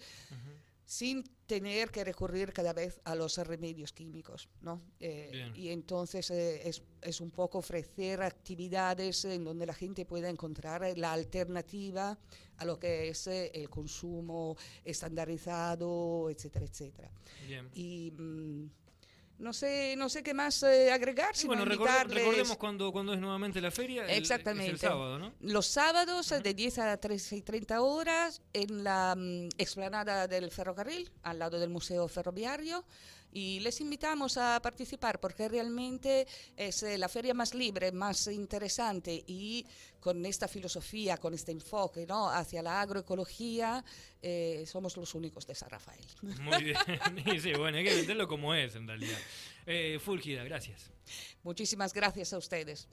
sin 0.90 1.24
tener 1.46 1.92
que 1.92 2.04
recurrir 2.04 2.52
cada 2.52 2.74
vez 2.74 3.00
a 3.04 3.14
los 3.14 3.38
remedios 3.38 3.94
químicos, 3.94 4.50
¿no? 4.62 4.82
Eh, 5.00 5.52
y 5.54 5.70
entonces 5.70 6.32
eh, 6.32 6.68
es, 6.68 6.82
es, 7.04 7.22
un 7.22 7.30
poco 7.30 7.60
ofrecer 7.60 8.24
actividades 8.24 9.24
en 9.26 9.44
donde 9.44 9.68
la 9.68 9.76
gente 9.76 10.04
pueda 10.04 10.30
encontrar 10.30 10.98
la 10.98 11.14
alternativa 11.14 12.18
a 12.58 12.66
lo 12.66 12.80
que 12.80 13.10
es 13.10 13.28
eh, 13.28 13.52
el 13.54 13.70
consumo 13.70 14.58
estandarizado, 14.84 16.28
etcétera, 16.32 16.66
etcétera. 16.66 17.12
Bien. 17.46 17.70
Y 17.76 18.10
mm, 18.10 18.66
no 19.40 19.54
sé, 19.54 19.96
no 19.98 20.10
sé 20.10 20.22
qué 20.22 20.34
más 20.34 20.62
eh, 20.64 20.92
agregar. 20.92 21.36
Sino 21.36 21.56
bueno, 21.56 21.66
recordemos 21.66 22.58
cuando, 22.58 22.92
cuando 22.92 23.14
es 23.14 23.20
nuevamente 23.20 23.62
la 23.62 23.72
feria. 23.72 24.06
Exactamente. 24.06 24.72
El, 24.72 24.80
sábado, 24.80 25.18
¿no? 25.18 25.34
Los 25.40 25.66
sábados 25.66 26.34
de 26.44 26.54
10 26.54 26.80
a 26.80 26.98
13 26.98 27.38
y 27.38 27.42
30 27.42 27.82
horas 27.82 28.42
en 28.54 28.84
la 28.84 29.16
mm, 29.18 29.50
explanada 29.58 30.28
del 30.28 30.52
ferrocarril, 30.52 31.10
al 31.24 31.40
lado 31.40 31.60
del 31.60 31.70
Museo 31.70 32.08
Ferroviario. 32.08 32.84
Y 33.32 33.60
les 33.60 33.80
invitamos 33.82 34.38
a 34.38 34.60
participar 34.62 35.20
porque 35.20 35.48
realmente 35.48 36.28
es 36.56 36.84
eh, 36.84 36.98
la 36.98 37.10
feria 37.10 37.34
más 37.34 37.54
libre, 37.54 37.92
más 37.92 38.28
interesante 38.28 39.24
y 39.28 39.66
con 40.00 40.26
esta 40.26 40.48
filosofía, 40.48 41.18
con 41.18 41.34
este 41.34 41.52
enfoque 41.52 42.06
¿no? 42.06 42.30
hacia 42.30 42.62
la 42.62 42.82
agroecología, 42.82 43.84
eh, 44.22 44.64
somos 44.66 44.96
los 44.98 45.14
únicos 45.16 45.46
de 45.46 45.56
San 45.56 45.70
Rafael. 45.70 46.06
Muy 46.42 46.64
bien, 46.64 46.78
sí, 47.42 47.54
bueno, 47.54 47.78
hay 47.78 47.84
que 47.84 47.96
venderlo 47.96 48.28
como 48.28 48.54
es 48.54 48.76
en 48.76 48.88
realidad. 48.88 49.20
Eh, 49.66 50.00
Fulgida, 50.00 50.44
gracias. 50.44 50.92
Muchísimas 51.44 51.94
gracias 51.94 52.34
a 52.34 52.38
ustedes. 52.38 52.88